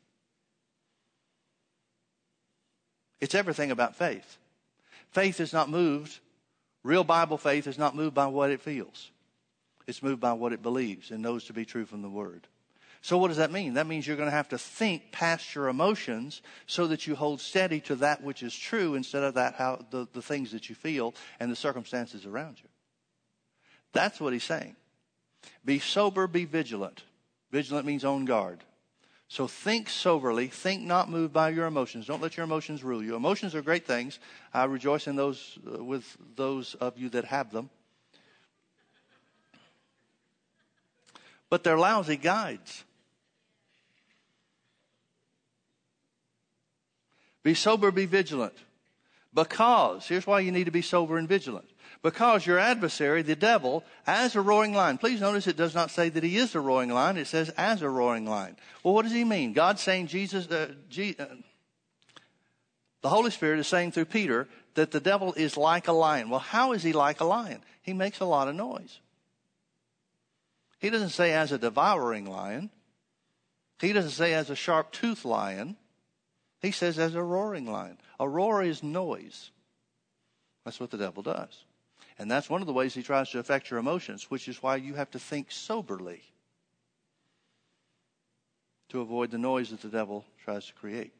It's 3.20 3.34
everything 3.34 3.70
about 3.70 3.96
faith. 3.96 4.38
Faith 5.10 5.40
is 5.40 5.52
not 5.52 5.68
moved, 5.68 6.18
real 6.82 7.04
Bible 7.04 7.38
faith 7.38 7.66
is 7.66 7.78
not 7.78 7.94
moved 7.94 8.14
by 8.14 8.26
what 8.26 8.50
it 8.50 8.62
feels. 8.62 9.10
It's 9.86 10.02
moved 10.02 10.20
by 10.20 10.32
what 10.32 10.52
it 10.52 10.62
believes 10.62 11.10
and 11.10 11.22
knows 11.22 11.44
to 11.44 11.52
be 11.52 11.64
true 11.64 11.84
from 11.84 12.02
the 12.02 12.08
Word. 12.08 12.46
So, 13.06 13.18
what 13.18 13.28
does 13.28 13.36
that 13.36 13.52
mean? 13.52 13.74
That 13.74 13.86
means 13.86 14.04
you're 14.04 14.16
going 14.16 14.28
to 14.28 14.34
have 14.34 14.48
to 14.48 14.58
think 14.58 15.12
past 15.12 15.54
your 15.54 15.68
emotions 15.68 16.42
so 16.66 16.88
that 16.88 17.06
you 17.06 17.14
hold 17.14 17.40
steady 17.40 17.78
to 17.82 17.94
that 17.94 18.20
which 18.20 18.42
is 18.42 18.52
true 18.52 18.96
instead 18.96 19.22
of 19.22 19.34
that 19.34 19.54
how 19.54 19.86
the, 19.90 20.08
the 20.12 20.20
things 20.20 20.50
that 20.50 20.68
you 20.68 20.74
feel 20.74 21.14
and 21.38 21.48
the 21.48 21.54
circumstances 21.54 22.26
around 22.26 22.56
you. 22.60 22.68
That's 23.92 24.20
what 24.20 24.32
he's 24.32 24.42
saying. 24.42 24.74
Be 25.64 25.78
sober, 25.78 26.26
be 26.26 26.46
vigilant. 26.46 27.04
Vigilant 27.52 27.86
means 27.86 28.04
on 28.04 28.24
guard. 28.24 28.64
So 29.28 29.46
think 29.46 29.88
soberly. 29.88 30.48
Think 30.48 30.82
not 30.82 31.08
moved 31.08 31.32
by 31.32 31.50
your 31.50 31.66
emotions. 31.66 32.08
Don't 32.08 32.20
let 32.20 32.36
your 32.36 32.42
emotions 32.42 32.82
rule 32.82 33.04
you. 33.04 33.14
Emotions 33.14 33.54
are 33.54 33.62
great 33.62 33.86
things. 33.86 34.18
I 34.52 34.64
rejoice 34.64 35.06
in 35.06 35.14
those 35.14 35.60
uh, 35.64 35.84
with 35.84 36.16
those 36.34 36.74
of 36.74 36.98
you 36.98 37.08
that 37.10 37.26
have 37.26 37.52
them. 37.52 37.70
But 41.48 41.62
they're 41.62 41.78
lousy 41.78 42.16
guides. 42.16 42.82
Be 47.46 47.54
sober, 47.54 47.92
be 47.92 48.06
vigilant. 48.06 48.54
Because, 49.32 50.08
here's 50.08 50.26
why 50.26 50.40
you 50.40 50.50
need 50.50 50.64
to 50.64 50.72
be 50.72 50.82
sober 50.82 51.16
and 51.16 51.28
vigilant. 51.28 51.70
Because 52.02 52.44
your 52.44 52.58
adversary, 52.58 53.22
the 53.22 53.36
devil, 53.36 53.84
as 54.04 54.34
a 54.34 54.40
roaring 54.40 54.74
lion. 54.74 54.98
Please 54.98 55.20
notice 55.20 55.46
it 55.46 55.56
does 55.56 55.72
not 55.72 55.92
say 55.92 56.08
that 56.08 56.24
he 56.24 56.38
is 56.38 56.56
a 56.56 56.60
roaring 56.60 56.90
lion. 56.90 57.16
It 57.16 57.28
says 57.28 57.50
as 57.50 57.82
a 57.82 57.88
roaring 57.88 58.26
lion. 58.26 58.56
Well, 58.82 58.94
what 58.94 59.02
does 59.02 59.12
he 59.12 59.22
mean? 59.22 59.52
God 59.52 59.78
saying 59.78 60.08
Jesus, 60.08 60.48
uh, 60.48 60.72
uh, 61.20 61.24
the 63.02 63.08
Holy 63.08 63.30
Spirit 63.30 63.60
is 63.60 63.68
saying 63.68 63.92
through 63.92 64.06
Peter 64.06 64.48
that 64.74 64.90
the 64.90 64.98
devil 64.98 65.32
is 65.34 65.56
like 65.56 65.86
a 65.86 65.92
lion. 65.92 66.30
Well, 66.30 66.40
how 66.40 66.72
is 66.72 66.82
he 66.82 66.92
like 66.92 67.20
a 67.20 67.24
lion? 67.24 67.62
He 67.80 67.92
makes 67.92 68.18
a 68.18 68.24
lot 68.24 68.48
of 68.48 68.56
noise. 68.56 68.98
He 70.80 70.90
doesn't 70.90 71.10
say 71.10 71.32
as 71.32 71.52
a 71.52 71.58
devouring 71.58 72.26
lion. 72.26 72.70
He 73.80 73.92
doesn't 73.92 74.10
say 74.10 74.34
as 74.34 74.50
a 74.50 74.56
sharp 74.56 74.90
toothed 74.90 75.24
lion. 75.24 75.76
He 76.66 76.72
says, 76.72 76.98
as 76.98 77.14
a 77.14 77.22
roaring 77.22 77.70
lion. 77.70 77.96
A 78.18 78.28
roar 78.28 78.60
is 78.60 78.82
noise. 78.82 79.52
That's 80.64 80.80
what 80.80 80.90
the 80.90 80.98
devil 80.98 81.22
does. 81.22 81.62
And 82.18 82.28
that's 82.28 82.50
one 82.50 82.60
of 82.60 82.66
the 82.66 82.72
ways 82.72 82.92
he 82.92 83.04
tries 83.04 83.30
to 83.30 83.38
affect 83.38 83.70
your 83.70 83.78
emotions, 83.78 84.32
which 84.32 84.48
is 84.48 84.60
why 84.60 84.74
you 84.74 84.94
have 84.94 85.08
to 85.12 85.20
think 85.20 85.52
soberly 85.52 86.22
to 88.88 89.00
avoid 89.00 89.30
the 89.30 89.38
noise 89.38 89.70
that 89.70 89.80
the 89.80 89.88
devil 89.88 90.24
tries 90.42 90.66
to 90.66 90.74
create. 90.74 91.12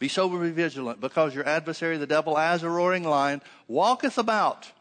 Be 0.00 0.08
sober, 0.08 0.40
be 0.40 0.50
vigilant, 0.50 1.00
because 1.00 1.36
your 1.36 1.46
adversary, 1.46 1.96
the 1.96 2.04
devil, 2.04 2.36
as 2.36 2.64
a 2.64 2.68
roaring 2.68 3.04
lion, 3.04 3.42
walketh 3.68 4.18
about, 4.18 4.72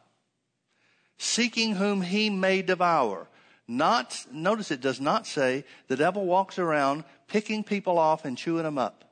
seeking 1.19 1.75
whom 1.75 2.01
he 2.01 2.31
may 2.31 2.63
devour. 2.63 3.27
Not, 3.67 4.25
notice 4.31 4.71
it 4.71 4.81
does 4.81 4.99
not 4.99 5.27
say 5.27 5.65
the 5.87 5.97
devil 5.97 6.25
walks 6.25 6.57
around 6.57 7.03
picking 7.27 7.63
people 7.63 7.99
off 7.99 8.25
and 8.25 8.35
chewing 8.35 8.63
them 8.63 8.79
up. 8.79 9.05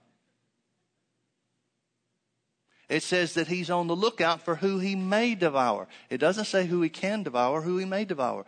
It 2.90 3.04
says 3.04 3.36
that 3.36 3.48
he's 3.48 3.70
on 3.70 3.88
the 3.88 3.96
lookout 3.96 4.42
for 4.42 4.56
who 4.56 4.80
he 4.80 4.96
may 4.96 5.36
devour. 5.36 5.88
It 6.10 6.18
doesn't 6.18 6.46
say 6.46 6.66
who 6.66 6.82
he 6.82 6.90
can 6.90 7.22
devour, 7.22 7.62
who 7.62 7.78
he 7.78 7.86
may 7.86 8.04
devour. 8.04 8.46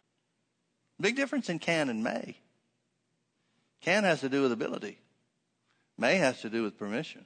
Big 1.00 1.16
difference 1.16 1.50
in 1.50 1.60
can 1.60 1.90
and 1.90 2.04
may. 2.04 2.38
Can 3.82 4.04
has 4.04 4.22
to 4.22 4.30
do 4.30 4.42
with 4.42 4.52
ability. 4.52 4.98
May 5.98 6.18
has 6.18 6.42
to 6.42 6.50
do 6.50 6.64
with 6.64 6.78
permission. 6.78 7.26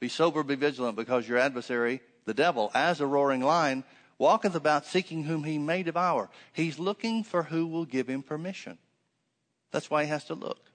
Be 0.00 0.08
sober, 0.08 0.42
be 0.42 0.54
vigilant, 0.54 0.96
because 0.96 1.28
your 1.28 1.38
adversary, 1.38 2.00
the 2.24 2.34
devil, 2.34 2.70
as 2.74 3.00
a 3.00 3.06
roaring 3.06 3.42
lion, 3.42 3.84
walketh 4.18 4.54
about 4.54 4.86
seeking 4.86 5.24
whom 5.24 5.44
he 5.44 5.58
may 5.58 5.82
devour. 5.82 6.30
He's 6.52 6.78
looking 6.78 7.22
for 7.22 7.42
who 7.42 7.66
will 7.66 7.84
give 7.84 8.08
him 8.08 8.22
permission. 8.22 8.78
That's 9.72 9.90
why 9.90 10.04
he 10.04 10.10
has 10.10 10.24
to 10.26 10.34
look. 10.34 10.70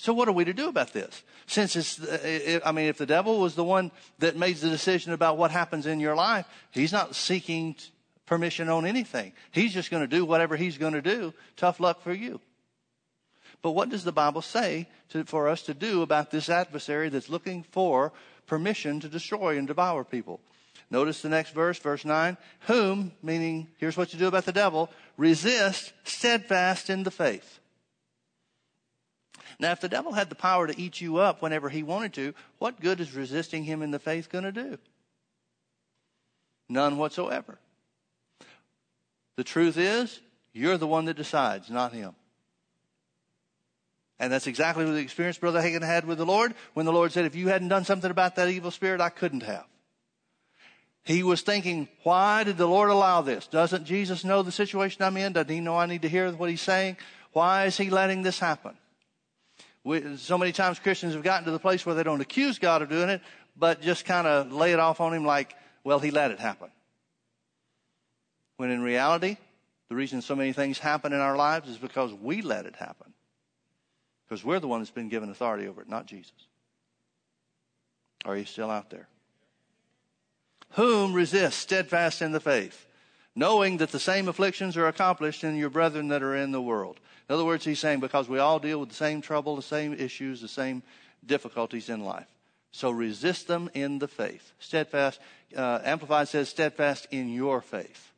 So 0.00 0.14
what 0.14 0.28
are 0.28 0.32
we 0.32 0.46
to 0.46 0.54
do 0.54 0.70
about 0.70 0.94
this? 0.94 1.22
Since 1.46 1.76
it's, 1.76 2.00
uh, 2.00 2.60
I 2.64 2.72
mean, 2.72 2.86
if 2.86 2.96
the 2.96 3.04
devil 3.04 3.38
was 3.38 3.54
the 3.54 3.62
one 3.62 3.90
that 4.18 4.34
made 4.34 4.56
the 4.56 4.70
decision 4.70 5.12
about 5.12 5.36
what 5.36 5.50
happens 5.50 5.84
in 5.84 6.00
your 6.00 6.14
life, 6.14 6.46
he's 6.70 6.90
not 6.90 7.14
seeking 7.14 7.76
permission 8.24 8.70
on 8.70 8.86
anything. 8.86 9.34
He's 9.50 9.74
just 9.74 9.90
going 9.90 10.02
to 10.02 10.06
do 10.06 10.24
whatever 10.24 10.56
he's 10.56 10.78
going 10.78 10.94
to 10.94 11.02
do. 11.02 11.34
Tough 11.58 11.80
luck 11.80 12.00
for 12.00 12.14
you. 12.14 12.40
But 13.60 13.72
what 13.72 13.90
does 13.90 14.02
the 14.02 14.10
Bible 14.10 14.40
say 14.40 14.88
to, 15.10 15.24
for 15.24 15.48
us 15.48 15.60
to 15.64 15.74
do 15.74 16.00
about 16.00 16.30
this 16.30 16.48
adversary 16.48 17.10
that's 17.10 17.28
looking 17.28 17.62
for 17.62 18.10
permission 18.46 19.00
to 19.00 19.08
destroy 19.10 19.58
and 19.58 19.68
devour 19.68 20.02
people? 20.02 20.40
Notice 20.90 21.20
the 21.20 21.28
next 21.28 21.50
verse, 21.50 21.78
verse 21.78 22.06
9. 22.06 22.38
Whom, 22.60 23.12
meaning, 23.22 23.68
here's 23.76 23.98
what 23.98 24.14
you 24.14 24.18
do 24.18 24.28
about 24.28 24.46
the 24.46 24.52
devil, 24.52 24.88
resist 25.18 25.92
steadfast 26.04 26.88
in 26.88 27.02
the 27.02 27.10
faith. 27.10 27.59
Now, 29.60 29.72
if 29.72 29.80
the 29.80 29.90
devil 29.90 30.12
had 30.12 30.30
the 30.30 30.34
power 30.34 30.66
to 30.66 30.80
eat 30.80 31.02
you 31.02 31.18
up 31.18 31.42
whenever 31.42 31.68
he 31.68 31.82
wanted 31.82 32.14
to, 32.14 32.34
what 32.58 32.80
good 32.80 32.98
is 32.98 33.14
resisting 33.14 33.62
him 33.62 33.82
in 33.82 33.90
the 33.90 33.98
faith 33.98 34.30
going 34.30 34.44
to 34.44 34.52
do? 34.52 34.78
None 36.70 36.96
whatsoever. 36.96 37.58
The 39.36 39.44
truth 39.44 39.76
is, 39.76 40.18
you're 40.54 40.78
the 40.78 40.86
one 40.86 41.04
that 41.04 41.16
decides, 41.18 41.68
not 41.68 41.92
him. 41.92 42.14
And 44.18 44.32
that's 44.32 44.46
exactly 44.46 44.86
what 44.86 44.92
the 44.92 44.98
experience 44.98 45.36
Brother 45.36 45.60
Hagin 45.60 45.82
had 45.82 46.06
with 46.06 46.16
the 46.16 46.26
Lord 46.26 46.54
when 46.72 46.86
the 46.86 46.92
Lord 46.92 47.12
said, 47.12 47.26
if 47.26 47.36
you 47.36 47.48
hadn't 47.48 47.68
done 47.68 47.84
something 47.84 48.10
about 48.10 48.36
that 48.36 48.48
evil 48.48 48.70
spirit, 48.70 49.02
I 49.02 49.10
couldn't 49.10 49.42
have. 49.42 49.66
He 51.04 51.22
was 51.22 51.42
thinking, 51.42 51.86
why 52.02 52.44
did 52.44 52.56
the 52.56 52.66
Lord 52.66 52.88
allow 52.88 53.20
this? 53.20 53.46
Doesn't 53.46 53.84
Jesus 53.84 54.24
know 54.24 54.42
the 54.42 54.52
situation 54.52 55.02
I'm 55.02 55.16
in? 55.18 55.34
Doesn't 55.34 55.52
he 55.52 55.60
know 55.60 55.76
I 55.76 55.86
need 55.86 56.02
to 56.02 56.08
hear 56.08 56.30
what 56.32 56.48
he's 56.48 56.60
saying? 56.62 56.96
Why 57.32 57.66
is 57.66 57.76
he 57.76 57.90
letting 57.90 58.22
this 58.22 58.38
happen? 58.38 58.76
We, 59.84 60.16
so 60.16 60.36
many 60.36 60.52
times 60.52 60.78
Christians 60.78 61.14
have 61.14 61.22
gotten 61.22 61.46
to 61.46 61.50
the 61.50 61.58
place 61.58 61.86
where 61.86 61.94
they 61.94 62.02
don't 62.02 62.20
accuse 62.20 62.58
God 62.58 62.82
of 62.82 62.88
doing 62.88 63.08
it, 63.08 63.22
but 63.56 63.80
just 63.80 64.04
kind 64.04 64.26
of 64.26 64.52
lay 64.52 64.72
it 64.72 64.78
off 64.78 65.00
on 65.00 65.14
Him 65.14 65.24
like, 65.24 65.54
well, 65.84 65.98
He 65.98 66.10
let 66.10 66.30
it 66.30 66.38
happen. 66.38 66.70
When 68.56 68.70
in 68.70 68.82
reality, 68.82 69.38
the 69.88 69.94
reason 69.96 70.20
so 70.20 70.36
many 70.36 70.52
things 70.52 70.78
happen 70.78 71.12
in 71.12 71.20
our 71.20 71.36
lives 71.36 71.68
is 71.68 71.78
because 71.78 72.12
we 72.12 72.42
let 72.42 72.66
it 72.66 72.76
happen. 72.76 73.12
Because 74.28 74.44
we're 74.44 74.60
the 74.60 74.68
one 74.68 74.80
that's 74.80 74.90
been 74.90 75.08
given 75.08 75.30
authority 75.30 75.66
over 75.66 75.80
it, 75.80 75.88
not 75.88 76.06
Jesus. 76.06 76.32
Are 78.24 78.36
you 78.36 78.44
still 78.44 78.70
out 78.70 78.90
there? 78.90 79.08
Whom 80.72 81.14
resist 81.14 81.58
steadfast 81.58 82.22
in 82.22 82.32
the 82.32 82.38
faith, 82.38 82.86
knowing 83.34 83.76
that 83.78 83.92
the 83.92 84.00
same 84.00 84.28
afflictions 84.28 84.76
are 84.76 84.88
accomplished 84.88 85.44
in 85.44 85.56
your 85.56 85.70
brethren 85.70 86.08
that 86.08 86.22
are 86.22 86.36
in 86.36 86.52
the 86.52 86.60
world. 86.60 86.98
In 87.28 87.34
other 87.34 87.44
words, 87.44 87.64
he's 87.64 87.78
saying 87.78 88.00
because 88.00 88.28
we 88.28 88.38
all 88.38 88.58
deal 88.58 88.80
with 88.80 88.88
the 88.88 88.94
same 88.94 89.20
trouble, 89.20 89.56
the 89.56 89.62
same 89.62 89.94
issues, 89.94 90.40
the 90.40 90.48
same 90.48 90.82
difficulties 91.24 91.88
in 91.88 92.04
life. 92.04 92.26
So 92.72 92.90
resist 92.90 93.48
them 93.48 93.70
in 93.74 93.98
the 93.98 94.08
faith. 94.08 94.52
Steadfast, 94.58 95.20
uh, 95.56 95.80
Amplified 95.84 96.28
says, 96.28 96.48
steadfast 96.48 97.06
in 97.10 97.32
your 97.32 97.60
faith. 97.60 98.12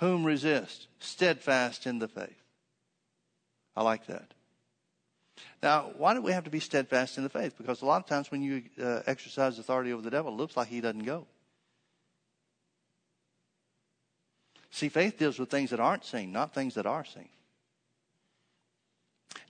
Whom 0.00 0.24
resist? 0.24 0.88
Steadfast 0.98 1.86
in 1.86 2.00
the 2.00 2.08
faith. 2.08 2.42
I 3.76 3.82
like 3.82 4.06
that. 4.06 4.34
Now, 5.62 5.92
why 5.96 6.14
do 6.14 6.22
we 6.22 6.32
have 6.32 6.44
to 6.44 6.50
be 6.50 6.60
steadfast 6.60 7.16
in 7.16 7.24
the 7.24 7.30
faith? 7.30 7.54
Because 7.56 7.82
a 7.82 7.86
lot 7.86 8.02
of 8.02 8.06
times 8.06 8.30
when 8.30 8.42
you 8.42 8.62
uh, 8.82 9.00
exercise 9.06 9.58
authority 9.58 9.92
over 9.92 10.02
the 10.02 10.10
devil, 10.10 10.32
it 10.32 10.36
looks 10.36 10.56
like 10.56 10.68
he 10.68 10.80
doesn't 10.80 11.04
go. 11.04 11.26
See, 14.70 14.88
faith 14.88 15.18
deals 15.18 15.38
with 15.38 15.50
things 15.50 15.70
that 15.70 15.80
aren't 15.80 16.04
seen, 16.04 16.32
not 16.32 16.54
things 16.54 16.74
that 16.74 16.86
are 16.86 17.04
seen. 17.04 17.28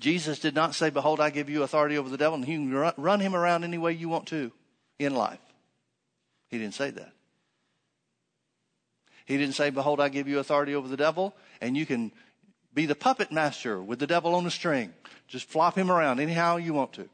Jesus 0.00 0.40
did 0.40 0.54
not 0.54 0.74
say, 0.74 0.90
Behold, 0.90 1.20
I 1.20 1.30
give 1.30 1.48
you 1.48 1.62
authority 1.62 1.96
over 1.96 2.08
the 2.08 2.16
devil, 2.16 2.34
and 2.34 2.46
you 2.46 2.58
can 2.58 2.92
run 2.96 3.20
him 3.20 3.34
around 3.34 3.62
any 3.62 3.78
way 3.78 3.92
you 3.92 4.08
want 4.08 4.26
to 4.28 4.50
in 4.98 5.14
life. 5.14 5.38
He 6.48 6.58
didn't 6.58 6.74
say 6.74 6.90
that. 6.90 7.12
He 9.24 9.38
didn't 9.38 9.54
say, 9.54 9.70
Behold, 9.70 10.00
I 10.00 10.08
give 10.08 10.26
you 10.26 10.40
authority 10.40 10.74
over 10.74 10.88
the 10.88 10.96
devil, 10.96 11.34
and 11.60 11.76
you 11.76 11.86
can 11.86 12.10
be 12.74 12.86
the 12.86 12.94
puppet 12.94 13.30
master 13.32 13.80
with 13.80 13.98
the 13.98 14.06
devil 14.06 14.34
on 14.34 14.46
a 14.46 14.50
string. 14.50 14.92
Just 15.28 15.48
flop 15.48 15.76
him 15.76 15.90
around 15.90 16.20
anyhow 16.20 16.56
you 16.56 16.74
want 16.74 16.92
to. 16.94 17.08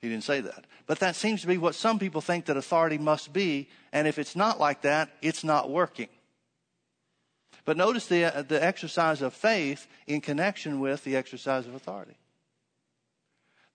He 0.00 0.08
didn't 0.08 0.24
say 0.24 0.40
that. 0.40 0.64
But 0.86 1.00
that 1.00 1.16
seems 1.16 1.40
to 1.42 1.46
be 1.46 1.58
what 1.58 1.74
some 1.74 1.98
people 1.98 2.20
think 2.20 2.46
that 2.46 2.56
authority 2.56 2.98
must 2.98 3.32
be, 3.32 3.68
and 3.92 4.06
if 4.06 4.18
it's 4.18 4.36
not 4.36 4.58
like 4.58 4.82
that, 4.82 5.10
it's 5.20 5.44
not 5.44 5.70
working. 5.70 6.08
But 7.64 7.76
notice 7.76 8.06
the, 8.06 8.24
uh, 8.24 8.42
the 8.42 8.62
exercise 8.64 9.20
of 9.20 9.34
faith 9.34 9.86
in 10.06 10.22
connection 10.22 10.80
with 10.80 11.04
the 11.04 11.16
exercise 11.16 11.66
of 11.66 11.74
authority. 11.74 12.16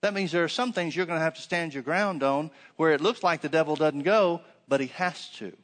That 0.00 0.14
means 0.14 0.32
there 0.32 0.44
are 0.44 0.48
some 0.48 0.72
things 0.72 0.96
you're 0.96 1.06
going 1.06 1.18
to 1.18 1.24
have 1.24 1.36
to 1.36 1.42
stand 1.42 1.72
your 1.72 1.82
ground 1.82 2.22
on 2.22 2.50
where 2.76 2.92
it 2.92 3.00
looks 3.00 3.22
like 3.22 3.40
the 3.40 3.48
devil 3.48 3.76
doesn't 3.76 4.02
go, 4.02 4.40
but 4.66 4.80
he 4.80 4.88
has 4.88 5.28
to. 5.36 5.56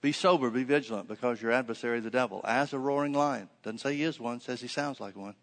Be 0.00 0.12
sober, 0.12 0.48
be 0.50 0.64
vigilant, 0.64 1.08
because 1.08 1.42
your 1.42 1.52
adversary, 1.52 2.00
the 2.00 2.10
devil, 2.10 2.40
as 2.44 2.72
a 2.72 2.78
roaring 2.78 3.12
lion, 3.12 3.48
doesn't 3.62 3.78
say 3.78 3.94
he 3.94 4.02
is 4.02 4.18
one, 4.18 4.40
says 4.40 4.60
he 4.60 4.68
sounds 4.68 4.98
like 4.98 5.14
one. 5.14 5.34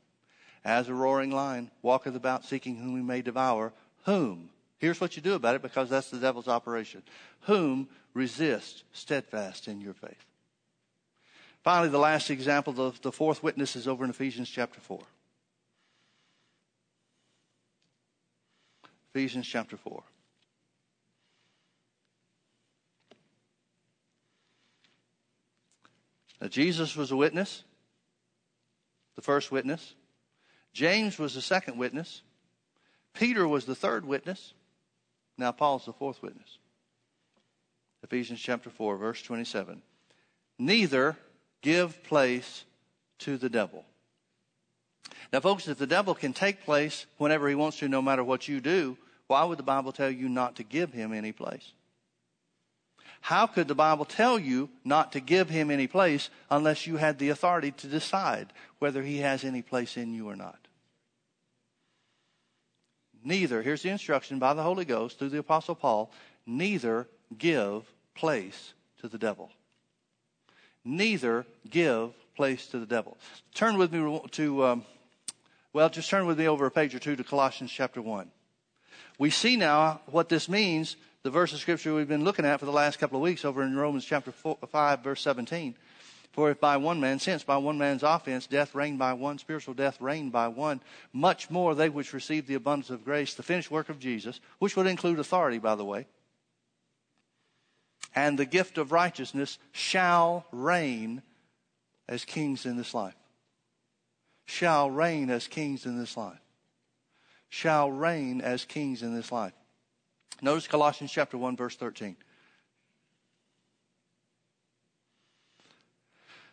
As 0.66 0.90
a 0.90 0.94
roaring 0.94 1.32
lion, 1.32 1.70
walketh 1.82 2.16
about 2.16 2.44
seeking 2.44 2.76
whom 2.76 2.96
he 2.96 3.04
may 3.04 3.22
devour. 3.22 3.72
Whom? 4.06 4.50
Here's 4.80 5.00
what 5.00 5.16
you 5.16 5.22
do 5.22 5.36
about 5.36 5.56
it, 5.56 5.62
because 5.62 5.90
that's 5.90 6.10
the 6.10 6.18
devil's 6.18 6.48
operation. 6.48 7.04
Whom 7.42 7.88
resist 8.14 8.84
steadfast 8.94 9.68
in 9.68 9.80
your 9.80 9.94
faith. 9.94 10.26
Finally, 11.64 11.90
the 11.90 12.00
last 12.00 12.32
example, 12.32 12.74
the, 12.74 12.92
the 13.02 13.12
fourth 13.12 13.44
witness 13.44 13.76
is 13.76 13.88
over 13.88 14.04
in 14.04 14.10
Ephesians 14.10 14.50
chapter 14.50 14.80
4. 14.80 15.00
Ephesians 19.14 19.48
chapter 19.48 19.78
4. 19.78 20.04
Now, 26.42 26.48
Jesus 26.48 26.96
was 26.96 27.12
a 27.12 27.16
witness, 27.16 27.64
the 29.16 29.22
first 29.22 29.52
witness. 29.52 29.96
James 30.74 31.18
was 31.18 31.34
the 31.34 31.42
second 31.42 31.78
witness. 31.78 32.22
Peter 33.14 33.48
was 33.48 33.66
the 33.66 33.76
third 33.76 34.06
witness. 34.06 34.54
Now, 35.38 35.52
Paul's 35.52 35.86
the 35.86 35.94
fourth 35.94 36.22
witness. 36.22 36.60
Ephesians 38.04 38.40
chapter 38.40 38.70
4, 38.70 38.98
verse 38.98 39.22
27. 39.22 39.82
Neither 40.60 41.18
give 41.62 42.04
place 42.04 42.66
to 43.20 43.38
the 43.38 43.50
devil. 43.50 43.86
Now, 45.34 45.40
folks, 45.40 45.68
if 45.68 45.78
the 45.78 45.88
devil 45.88 46.14
can 46.16 46.34
take 46.34 46.64
place 46.64 47.06
whenever 47.18 47.50
he 47.50 47.56
wants 47.56 47.80
to, 47.80 47.88
no 47.88 48.02
matter 48.02 48.24
what 48.24 48.48
you 48.48 48.62
do, 48.62 48.98
why 49.28 49.44
would 49.44 49.60
the 49.60 49.64
Bible 49.64 49.92
tell 49.92 50.10
you 50.10 50.30
not 50.30 50.56
to 50.58 50.64
give 50.64 50.94
him 50.94 51.12
any 51.14 51.32
place? 51.32 51.74
How 53.22 53.48
could 53.48 53.68
the 53.68 53.76
Bible 53.76 54.06
tell 54.06 54.40
you 54.40 54.70
not 54.84 55.12
to 55.14 55.20
give 55.20 55.50
him 55.50 55.70
any 55.72 55.88
place 55.88 56.30
unless 56.50 56.88
you 56.88 56.98
had 56.98 57.20
the 57.20 57.30
authority 57.30 57.72
to 57.72 57.88
decide 57.88 58.54
whether 58.80 59.04
he 59.04 59.18
has 59.20 59.44
any 59.44 59.62
place 59.62 59.98
in 59.98 60.14
you 60.14 60.30
or 60.30 60.36
not? 60.36 60.60
Neither, 63.24 63.62
here's 63.62 63.82
the 63.82 63.90
instruction 63.90 64.40
by 64.40 64.54
the 64.54 64.64
Holy 64.64 64.86
Ghost 64.86 65.20
through 65.20 65.30
the 65.30 65.40
Apostle 65.40 65.76
Paul, 65.76 66.12
neither 66.46 67.08
give 67.38 67.84
place 68.16 68.74
to 69.02 69.08
the 69.08 69.18
devil. 69.18 69.52
Neither 70.86 71.46
give 71.70 72.14
place 72.36 72.68
to 72.68 72.80
the 72.80 72.86
devil. 72.86 73.18
Turn 73.54 73.78
with 73.78 73.92
me 73.92 74.22
to, 74.32 74.66
um, 74.66 74.86
well, 75.74 75.90
just 75.90 76.10
turn 76.10 76.26
with 76.26 76.40
me 76.40 76.48
over 76.48 76.66
a 76.66 76.72
page 76.72 76.96
or 76.96 77.00
two 77.00 77.18
to 77.18 77.24
Colossians 77.24 77.72
chapter 77.72 78.02
1. 78.02 78.32
We 79.20 79.30
see 79.30 79.58
now 79.58 80.02
what 80.06 80.30
this 80.30 80.48
means, 80.48 80.96
the 81.28 81.32
verse 81.32 81.52
of 81.52 81.60
scripture 81.60 81.94
we've 81.94 82.08
been 82.08 82.24
looking 82.24 82.46
at 82.46 82.58
for 82.58 82.66
the 82.66 82.72
last 82.72 83.00
couple 83.00 83.18
of 83.18 83.22
weeks 83.22 83.44
over 83.44 83.62
in 83.62 83.76
Romans 83.76 84.06
chapter 84.06 84.32
4, 84.32 84.60
5, 84.66 85.04
verse 85.04 85.20
17. 85.20 85.76
For 86.32 86.52
if 86.52 86.62
by 86.62 86.78
one 86.78 87.02
man, 87.02 87.20
since 87.20 87.44
by 87.44 87.58
one 87.58 87.78
man's 87.78 88.02
offense 88.02 88.48
death 88.48 88.74
reigned 88.74 88.98
by 88.98 89.12
one, 89.12 89.38
spiritual 89.38 89.74
death 89.74 90.00
reigned 90.00 90.32
by 90.32 90.48
one, 90.48 90.80
much 91.12 91.50
more 91.50 91.76
they 91.76 91.90
which 91.90 92.14
receive 92.14 92.48
the 92.48 92.54
abundance 92.54 92.90
of 92.90 93.04
grace, 93.04 93.34
the 93.34 93.44
finished 93.44 93.70
work 93.70 93.90
of 93.90 94.00
Jesus, 94.00 94.40
which 94.60 94.78
would 94.78 94.88
include 94.88 95.20
authority, 95.20 95.58
by 95.58 95.76
the 95.76 95.84
way, 95.84 96.08
and 98.16 98.40
the 98.40 98.46
gift 98.46 98.78
of 98.78 98.94
righteousness 98.94 99.60
shall 99.74 100.46
reign 100.54 101.22
as 102.08 102.24
kings 102.24 102.66
in 102.66 102.78
this 102.78 102.94
life. 102.94 103.18
Shall 104.46 104.90
reign 104.90 105.30
as 105.30 105.50
kings 105.50 105.86
in 105.86 106.00
this 106.00 106.16
life. 106.16 106.40
Shall 107.50 107.92
reign 107.92 108.40
as 108.40 108.64
kings 108.64 109.04
in 109.04 109.14
this 109.14 109.30
life. 109.30 109.52
Notice 110.42 110.68
Colossians 110.68 111.12
chapter 111.12 111.38
1 111.38 111.56
verse 111.56 111.76
13. 111.76 112.16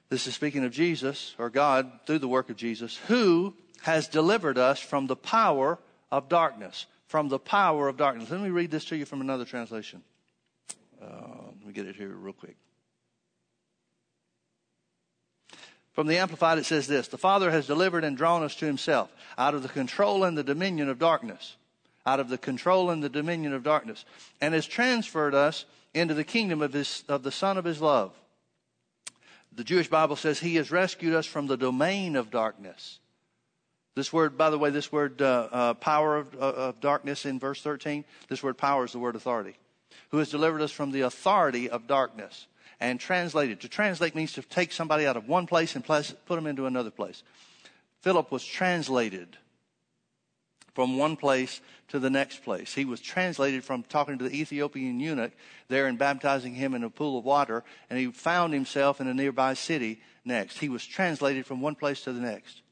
This 0.08 0.26
is 0.26 0.34
speaking 0.34 0.64
of 0.64 0.72
Jesus, 0.72 1.34
or 1.38 1.50
God, 1.50 1.90
through 2.06 2.20
the 2.20 2.28
work 2.28 2.50
of 2.50 2.56
Jesus, 2.56 2.96
who 3.08 3.54
has 3.82 4.06
delivered 4.06 4.58
us 4.58 4.78
from 4.78 5.06
the 5.06 5.16
power 5.16 5.78
of 6.10 6.28
darkness. 6.28 6.86
From 7.06 7.28
the 7.28 7.38
power 7.38 7.88
of 7.88 7.96
darkness. 7.96 8.30
Let 8.30 8.40
me 8.40 8.50
read 8.50 8.70
this 8.70 8.84
to 8.86 8.96
you 8.96 9.04
from 9.04 9.20
another 9.20 9.44
translation. 9.44 10.02
Uh, 11.02 11.06
let 11.58 11.66
me 11.66 11.72
get 11.72 11.86
it 11.86 11.96
here 11.96 12.08
real 12.08 12.32
quick. 12.32 12.56
From 15.92 16.06
the 16.08 16.18
Amplified, 16.18 16.58
it 16.58 16.66
says 16.66 16.86
this 16.86 17.08
The 17.08 17.18
Father 17.18 17.50
has 17.50 17.66
delivered 17.66 18.04
and 18.04 18.16
drawn 18.16 18.42
us 18.42 18.54
to 18.56 18.66
Himself 18.66 19.12
out 19.38 19.54
of 19.54 19.62
the 19.62 19.68
control 19.68 20.24
and 20.24 20.36
the 20.36 20.42
dominion 20.42 20.88
of 20.88 20.98
darkness, 20.98 21.56
out 22.06 22.20
of 22.20 22.28
the 22.28 22.38
control 22.38 22.90
and 22.90 23.02
the 23.02 23.08
dominion 23.08 23.52
of 23.52 23.62
darkness, 23.62 24.04
and 24.40 24.54
has 24.54 24.66
transferred 24.66 25.34
us 25.34 25.64
into 25.94 26.14
the 26.14 26.24
kingdom 26.24 26.60
of, 26.60 26.72
his, 26.72 27.04
of 27.08 27.22
the 27.22 27.32
Son 27.32 27.56
of 27.56 27.64
His 27.64 27.80
love. 27.80 28.12
The 29.52 29.64
Jewish 29.64 29.88
Bible 29.88 30.16
says 30.16 30.40
He 30.40 30.56
has 30.56 30.70
rescued 30.70 31.14
us 31.14 31.26
from 31.26 31.46
the 31.46 31.56
domain 31.56 32.16
of 32.16 32.30
darkness. 32.30 32.98
This 33.94 34.12
word, 34.12 34.36
by 34.36 34.50
the 34.50 34.58
way, 34.58 34.70
this 34.70 34.90
word 34.90 35.22
uh, 35.22 35.48
uh, 35.52 35.74
power 35.74 36.16
of, 36.16 36.34
uh, 36.34 36.38
of 36.38 36.80
darkness 36.80 37.24
in 37.24 37.38
verse 37.38 37.62
13, 37.62 38.04
this 38.28 38.42
word 38.42 38.58
power 38.58 38.84
is 38.84 38.92
the 38.92 38.98
word 38.98 39.14
authority 39.14 39.56
who 40.10 40.18
has 40.18 40.30
delivered 40.30 40.60
us 40.60 40.72
from 40.72 40.90
the 40.90 41.02
authority 41.02 41.70
of 41.70 41.86
darkness 41.86 42.46
and 42.80 42.98
translated. 42.98 43.60
To 43.60 43.68
translate 43.68 44.14
means 44.14 44.32
to 44.34 44.42
take 44.42 44.72
somebody 44.72 45.06
out 45.06 45.16
of 45.16 45.28
one 45.28 45.46
place 45.46 45.74
and 45.74 45.84
place, 45.84 46.14
put 46.26 46.36
them 46.36 46.46
into 46.46 46.66
another 46.66 46.90
place. 46.90 47.22
Philip 48.00 48.30
was 48.30 48.44
translated 48.44 49.36
from 50.74 50.98
one 50.98 51.16
place 51.16 51.60
to 51.88 51.98
the 51.98 52.10
next 52.10 52.42
place. 52.42 52.74
He 52.74 52.84
was 52.84 53.00
translated 53.00 53.64
from 53.64 53.84
talking 53.84 54.18
to 54.18 54.24
the 54.24 54.40
Ethiopian 54.40 55.00
eunuch 55.00 55.32
there 55.68 55.86
and 55.86 55.98
baptizing 55.98 56.54
him 56.54 56.74
in 56.74 56.84
a 56.84 56.90
pool 56.90 57.18
of 57.18 57.24
water, 57.24 57.64
and 57.88 57.98
he 57.98 58.06
found 58.06 58.52
himself 58.52 59.00
in 59.00 59.06
a 59.06 59.14
nearby 59.14 59.54
city 59.54 60.00
next. 60.24 60.58
He 60.58 60.68
was 60.68 60.84
translated 60.84 61.46
from 61.46 61.60
one 61.60 61.76
place 61.76 62.02
to 62.02 62.12
the 62.12 62.20
next 62.20 62.62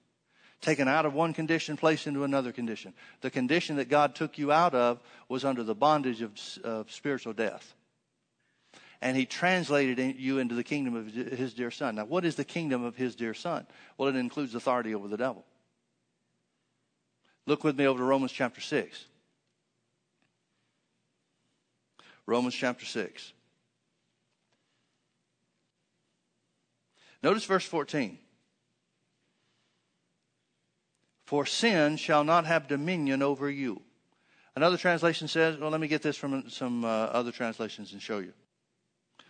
taken 0.63 0.89
out 0.89 1.05
of 1.05 1.13
one 1.13 1.35
condition, 1.35 1.77
placed 1.77 2.07
into 2.07 2.25
another 2.25 2.53
condition. 2.53 2.95
The 3.21 3.31
condition 3.31 3.77
that 3.77 3.89
God 3.89 4.15
took 4.15 4.39
you 4.39 4.51
out 4.51 4.75
of 4.75 5.01
was 5.29 5.45
under 5.45 5.63
the 5.63 5.75
bondage 5.75 6.23
of, 6.23 6.33
of 6.65 6.91
spiritual 6.91 7.35
death. 7.35 7.75
And 9.03 9.17
he 9.17 9.27
translated 9.27 10.17
you 10.19 10.39
into 10.39 10.55
the 10.55 10.63
kingdom 10.63 10.95
of 10.95 11.13
his 11.13 11.53
dear 11.53 11.73
son. 11.73 11.97
Now, 11.97 12.05
what 12.05 12.25
is 12.25 12.37
the 12.37 12.45
kingdom 12.45 12.85
of 12.85 12.95
his 12.95 13.17
dear 13.17 13.35
son? 13.35 13.67
Well, 13.99 14.09
it 14.09 14.17
includes 14.17 14.55
authority 14.55 14.95
over 14.95 15.09
the 15.09 15.17
devil. 15.17 15.45
Look 17.47 17.65
with 17.65 17.77
me 17.77 17.87
over 17.87 17.99
to 17.99 18.05
Romans 18.05 18.33
chapter 18.33 18.61
6. 18.61 19.05
Romans 22.27 22.55
chapter 22.55 22.85
6. 22.85 23.33
Notice 27.23 27.45
verse 27.45 27.65
14. 27.65 28.19
for 31.33 31.47
sin 31.47 31.97
shall 31.97 32.25
not 32.25 32.45
have 32.45 32.69
dominion 32.69 33.23
over 33.23 33.49
you. 33.49 33.81
Another 34.55 34.77
translation 34.77 35.29
says, 35.29 35.57
well, 35.57 35.71
let 35.71 35.81
me 35.81 35.89
get 35.89 36.03
this 36.03 36.19
from 36.19 36.51
some 36.51 36.85
uh, 36.85 36.89
other 36.89 37.33
translations 37.33 37.95
and 37.95 38.03
show 38.03 38.19
you. 38.19 38.35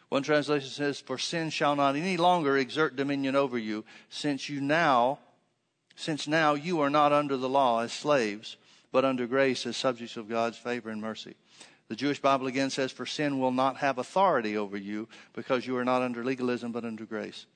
One 0.09 0.25
translation 0.25 0.69
says, 0.69 0.99
For 0.99 1.17
sin 1.17 1.51
shall 1.51 1.77
not 1.77 1.95
any 1.95 2.17
longer 2.17 2.59
exert 2.59 2.97
dominion 2.97 3.37
over 3.37 3.57
you, 3.57 3.85
since 4.09 4.49
you 4.49 4.61
now, 4.61 5.21
since 5.97 6.27
now 6.27 6.55
you 6.55 6.81
are 6.81 6.91
not 6.91 7.13
under 7.13 7.37
the 7.37 7.49
law 7.49 7.81
as 7.81 7.93
slaves, 7.93 8.57
but 8.91 9.05
under 9.05 9.27
grace 9.27 9.67
as 9.67 9.77
subjects 9.77 10.17
of 10.17 10.29
God's 10.29 10.59
favor 10.59 10.91
and 10.91 11.01
mercy. 11.01 11.35
The 11.89 11.97
Jewish 11.97 12.21
Bible 12.21 12.47
again 12.47 12.71
says, 12.71 12.93
For 12.93 13.07
sin 13.07 13.39
will 13.39 13.53
not 13.53 13.77
have 13.79 13.99
authority 13.99 14.57
over 14.57 14.77
you, 14.77 15.09
because 15.33 15.67
you 15.67 15.77
are 15.77 15.85
not 15.85 16.03
under 16.03 16.25
legalism, 16.25 16.73
but 16.73 16.85
under 16.85 17.05
grace. 17.05 17.47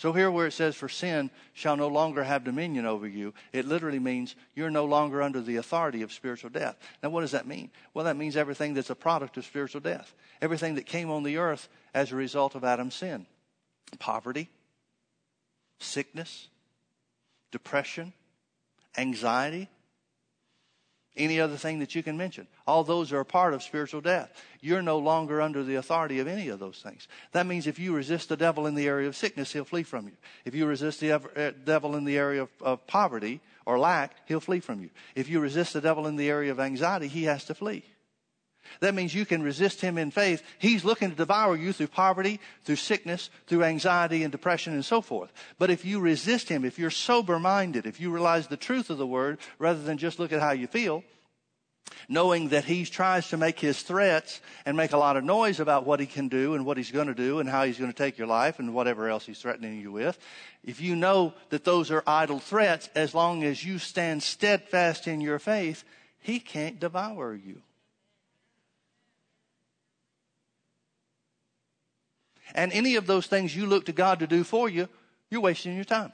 So 0.00 0.14
here 0.14 0.30
where 0.30 0.46
it 0.46 0.52
says, 0.52 0.76
for 0.76 0.88
sin 0.88 1.30
shall 1.52 1.76
no 1.76 1.88
longer 1.88 2.24
have 2.24 2.42
dominion 2.42 2.86
over 2.86 3.06
you, 3.06 3.34
it 3.52 3.66
literally 3.66 3.98
means 3.98 4.34
you're 4.54 4.70
no 4.70 4.86
longer 4.86 5.20
under 5.20 5.42
the 5.42 5.56
authority 5.56 6.00
of 6.00 6.10
spiritual 6.10 6.48
death. 6.48 6.78
Now 7.02 7.10
what 7.10 7.20
does 7.20 7.32
that 7.32 7.46
mean? 7.46 7.70
Well, 7.92 8.06
that 8.06 8.16
means 8.16 8.34
everything 8.34 8.72
that's 8.72 8.88
a 8.88 8.94
product 8.94 9.36
of 9.36 9.44
spiritual 9.44 9.82
death. 9.82 10.14
Everything 10.40 10.76
that 10.76 10.86
came 10.86 11.10
on 11.10 11.22
the 11.22 11.36
earth 11.36 11.68
as 11.92 12.12
a 12.12 12.16
result 12.16 12.54
of 12.54 12.64
Adam's 12.64 12.94
sin. 12.94 13.26
Poverty, 13.98 14.48
sickness, 15.80 16.48
depression, 17.50 18.12
anxiety, 18.96 19.68
any 21.16 21.40
other 21.40 21.56
thing 21.56 21.80
that 21.80 21.94
you 21.94 22.02
can 22.02 22.16
mention. 22.16 22.46
All 22.66 22.84
those 22.84 23.12
are 23.12 23.20
a 23.20 23.24
part 23.24 23.52
of 23.52 23.62
spiritual 23.62 24.00
death. 24.00 24.30
You're 24.60 24.82
no 24.82 24.98
longer 24.98 25.40
under 25.40 25.64
the 25.64 25.74
authority 25.74 26.20
of 26.20 26.28
any 26.28 26.48
of 26.48 26.60
those 26.60 26.78
things. 26.78 27.08
That 27.32 27.46
means 27.46 27.66
if 27.66 27.78
you 27.78 27.94
resist 27.94 28.28
the 28.28 28.36
devil 28.36 28.66
in 28.66 28.74
the 28.74 28.86
area 28.86 29.08
of 29.08 29.16
sickness, 29.16 29.52
he'll 29.52 29.64
flee 29.64 29.82
from 29.82 30.06
you. 30.06 30.16
If 30.44 30.54
you 30.54 30.66
resist 30.66 31.00
the 31.00 31.12
uh, 31.12 31.52
devil 31.64 31.96
in 31.96 32.04
the 32.04 32.16
area 32.16 32.42
of, 32.42 32.48
of 32.60 32.86
poverty 32.86 33.40
or 33.66 33.78
lack, 33.78 34.14
he'll 34.26 34.40
flee 34.40 34.60
from 34.60 34.80
you. 34.82 34.90
If 35.14 35.28
you 35.28 35.40
resist 35.40 35.72
the 35.72 35.80
devil 35.80 36.06
in 36.06 36.16
the 36.16 36.30
area 36.30 36.52
of 36.52 36.60
anxiety, 36.60 37.08
he 37.08 37.24
has 37.24 37.44
to 37.46 37.54
flee. 37.54 37.84
That 38.80 38.94
means 38.94 39.14
you 39.14 39.26
can 39.26 39.42
resist 39.42 39.80
him 39.80 39.98
in 39.98 40.10
faith. 40.10 40.42
He's 40.58 40.84
looking 40.84 41.10
to 41.10 41.16
devour 41.16 41.56
you 41.56 41.72
through 41.72 41.88
poverty, 41.88 42.40
through 42.62 42.76
sickness, 42.76 43.30
through 43.46 43.64
anxiety 43.64 44.22
and 44.22 44.30
depression 44.32 44.72
and 44.72 44.84
so 44.84 45.00
forth. 45.00 45.32
But 45.58 45.70
if 45.70 45.84
you 45.84 46.00
resist 46.00 46.48
him, 46.48 46.64
if 46.64 46.78
you're 46.78 46.90
sober 46.90 47.38
minded, 47.38 47.86
if 47.86 48.00
you 48.00 48.10
realize 48.10 48.46
the 48.46 48.56
truth 48.56 48.90
of 48.90 48.98
the 48.98 49.06
word 49.06 49.38
rather 49.58 49.82
than 49.82 49.98
just 49.98 50.18
look 50.18 50.32
at 50.32 50.40
how 50.40 50.52
you 50.52 50.66
feel, 50.66 51.02
knowing 52.08 52.48
that 52.48 52.64
he 52.64 52.84
tries 52.84 53.28
to 53.28 53.36
make 53.36 53.58
his 53.58 53.82
threats 53.82 54.40
and 54.64 54.76
make 54.76 54.92
a 54.92 54.96
lot 54.96 55.16
of 55.16 55.24
noise 55.24 55.60
about 55.60 55.86
what 55.86 56.00
he 56.00 56.06
can 56.06 56.28
do 56.28 56.54
and 56.54 56.64
what 56.64 56.76
he's 56.76 56.90
going 56.90 57.06
to 57.06 57.14
do 57.14 57.40
and 57.40 57.48
how 57.48 57.64
he's 57.64 57.78
going 57.78 57.90
to 57.90 57.96
take 57.96 58.18
your 58.18 58.26
life 58.26 58.58
and 58.58 58.74
whatever 58.74 59.08
else 59.08 59.26
he's 59.26 59.40
threatening 59.40 59.80
you 59.80 59.92
with, 59.92 60.18
if 60.64 60.80
you 60.80 60.96
know 60.96 61.32
that 61.50 61.64
those 61.64 61.90
are 61.90 62.02
idle 62.06 62.38
threats, 62.38 62.88
as 62.94 63.14
long 63.14 63.42
as 63.44 63.64
you 63.64 63.78
stand 63.78 64.22
steadfast 64.22 65.06
in 65.06 65.20
your 65.20 65.38
faith, 65.38 65.84
he 66.20 66.38
can't 66.38 66.78
devour 66.78 67.34
you. 67.34 67.62
And 72.54 72.72
any 72.72 72.96
of 72.96 73.06
those 73.06 73.26
things 73.26 73.54
you 73.54 73.66
look 73.66 73.86
to 73.86 73.92
God 73.92 74.20
to 74.20 74.26
do 74.26 74.44
for 74.44 74.68
you, 74.68 74.88
you're 75.30 75.40
wasting 75.40 75.74
your 75.74 75.84
time. 75.84 76.12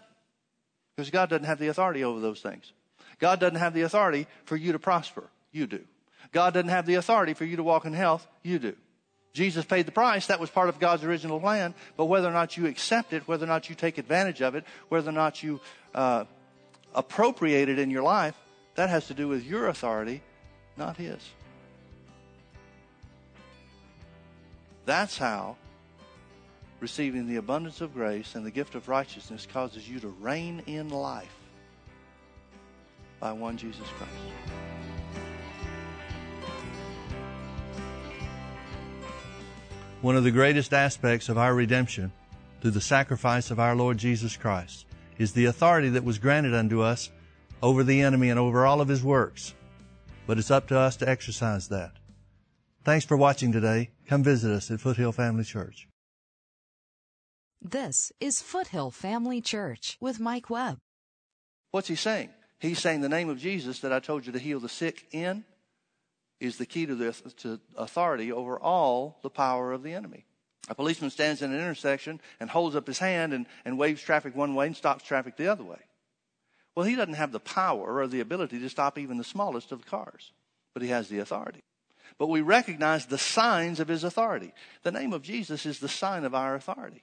Because 0.94 1.10
God 1.10 1.28
doesn't 1.28 1.44
have 1.44 1.58
the 1.58 1.68
authority 1.68 2.04
over 2.04 2.20
those 2.20 2.40
things. 2.40 2.72
God 3.18 3.40
doesn't 3.40 3.56
have 3.56 3.74
the 3.74 3.82
authority 3.82 4.26
for 4.44 4.56
you 4.56 4.72
to 4.72 4.78
prosper. 4.78 5.24
You 5.52 5.66
do. 5.66 5.80
God 6.32 6.54
doesn't 6.54 6.68
have 6.68 6.86
the 6.86 6.94
authority 6.94 7.34
for 7.34 7.44
you 7.44 7.56
to 7.56 7.62
walk 7.62 7.84
in 7.84 7.92
health. 7.92 8.26
You 8.42 8.58
do. 8.58 8.76
Jesus 9.32 9.64
paid 9.64 9.86
the 9.86 9.92
price. 9.92 10.28
That 10.28 10.40
was 10.40 10.48
part 10.48 10.68
of 10.68 10.78
God's 10.80 11.04
original 11.04 11.38
plan. 11.38 11.74
But 11.96 12.06
whether 12.06 12.28
or 12.28 12.32
not 12.32 12.56
you 12.56 12.66
accept 12.66 13.12
it, 13.12 13.28
whether 13.28 13.44
or 13.44 13.48
not 13.48 13.68
you 13.68 13.74
take 13.74 13.98
advantage 13.98 14.40
of 14.40 14.54
it, 14.54 14.64
whether 14.88 15.10
or 15.10 15.12
not 15.12 15.42
you 15.42 15.60
uh, 15.94 16.24
appropriate 16.94 17.68
it 17.68 17.78
in 17.78 17.90
your 17.90 18.02
life, 18.02 18.34
that 18.76 18.88
has 18.88 19.06
to 19.08 19.14
do 19.14 19.28
with 19.28 19.44
your 19.44 19.68
authority, 19.68 20.22
not 20.76 20.96
His. 20.96 21.20
That's 24.86 25.18
how 25.18 25.56
receiving 26.80 27.26
the 27.26 27.36
abundance 27.36 27.80
of 27.80 27.94
grace 27.94 28.34
and 28.34 28.44
the 28.44 28.50
gift 28.50 28.74
of 28.74 28.88
righteousness 28.88 29.46
causes 29.50 29.88
you 29.88 30.00
to 30.00 30.08
reign 30.08 30.62
in 30.66 30.88
life 30.88 31.34
by 33.20 33.32
one 33.32 33.56
Jesus 33.56 33.86
Christ. 33.98 34.12
One 40.02 40.16
of 40.16 40.24
the 40.24 40.30
greatest 40.30 40.74
aspects 40.74 41.28
of 41.28 41.38
our 41.38 41.54
redemption 41.54 42.12
through 42.60 42.72
the 42.72 42.80
sacrifice 42.80 43.50
of 43.50 43.58
our 43.58 43.74
Lord 43.74 43.98
Jesus 43.98 44.36
Christ 44.36 44.86
is 45.18 45.32
the 45.32 45.46
authority 45.46 45.88
that 45.90 46.04
was 46.04 46.18
granted 46.18 46.54
unto 46.54 46.82
us 46.82 47.10
over 47.62 47.82
the 47.82 48.02
enemy 48.02 48.28
and 48.28 48.38
over 48.38 48.66
all 48.66 48.80
of 48.80 48.88
his 48.88 49.02
works. 49.02 49.54
But 50.26 50.38
it's 50.38 50.50
up 50.50 50.68
to 50.68 50.78
us 50.78 50.96
to 50.96 51.08
exercise 51.08 51.68
that. 51.68 51.92
Thanks 52.84 53.04
for 53.04 53.16
watching 53.16 53.50
today. 53.50 53.90
Come 54.06 54.22
visit 54.22 54.52
us 54.52 54.70
at 54.70 54.80
Foothill 54.80 55.12
Family 55.12 55.44
Church. 55.44 55.88
This 57.62 58.12
is 58.20 58.42
Foothill 58.42 58.90
Family 58.90 59.40
Church 59.40 59.96
with 60.00 60.20
Mike 60.20 60.50
Webb. 60.50 60.78
What's 61.70 61.88
he 61.88 61.96
saying? 61.96 62.30
He's 62.58 62.78
saying 62.78 63.00
the 63.00 63.08
name 63.08 63.28
of 63.28 63.38
Jesus 63.38 63.80
that 63.80 63.92
I 63.92 63.98
told 63.98 64.26
you 64.26 64.32
to 64.32 64.38
heal 64.38 64.60
the 64.60 64.68
sick 64.68 65.06
in 65.10 65.44
is 66.38 66.58
the 66.58 66.66
key 66.66 66.86
to 66.86 66.94
the 66.94 67.12
to 67.38 67.60
authority 67.76 68.30
over 68.30 68.58
all 68.58 69.18
the 69.22 69.30
power 69.30 69.72
of 69.72 69.82
the 69.82 69.94
enemy. 69.94 70.26
A 70.68 70.74
policeman 70.74 71.10
stands 71.10 71.42
in 71.42 71.52
an 71.52 71.58
intersection 71.58 72.20
and 72.40 72.50
holds 72.50 72.76
up 72.76 72.86
his 72.86 72.98
hand 72.98 73.32
and, 73.32 73.46
and 73.64 73.78
waves 73.78 74.02
traffic 74.02 74.36
one 74.36 74.54
way 74.54 74.66
and 74.66 74.76
stops 74.76 75.04
traffic 75.04 75.36
the 75.36 75.48
other 75.48 75.64
way. 75.64 75.80
Well, 76.74 76.86
he 76.86 76.94
doesn't 76.94 77.14
have 77.14 77.32
the 77.32 77.40
power 77.40 77.98
or 77.98 78.06
the 78.06 78.20
ability 78.20 78.58
to 78.58 78.68
stop 78.68 78.98
even 78.98 79.16
the 79.16 79.24
smallest 79.24 79.72
of 79.72 79.82
the 79.82 79.88
cars, 79.88 80.32
but 80.74 80.82
he 80.82 80.88
has 80.88 81.08
the 81.08 81.20
authority. 81.20 81.62
But 82.18 82.28
we 82.28 82.42
recognize 82.42 83.06
the 83.06 83.18
signs 83.18 83.80
of 83.80 83.88
his 83.88 84.04
authority. 84.04 84.52
The 84.82 84.92
name 84.92 85.12
of 85.12 85.22
Jesus 85.22 85.64
is 85.64 85.78
the 85.78 85.88
sign 85.88 86.24
of 86.24 86.34
our 86.34 86.54
authority. 86.54 87.02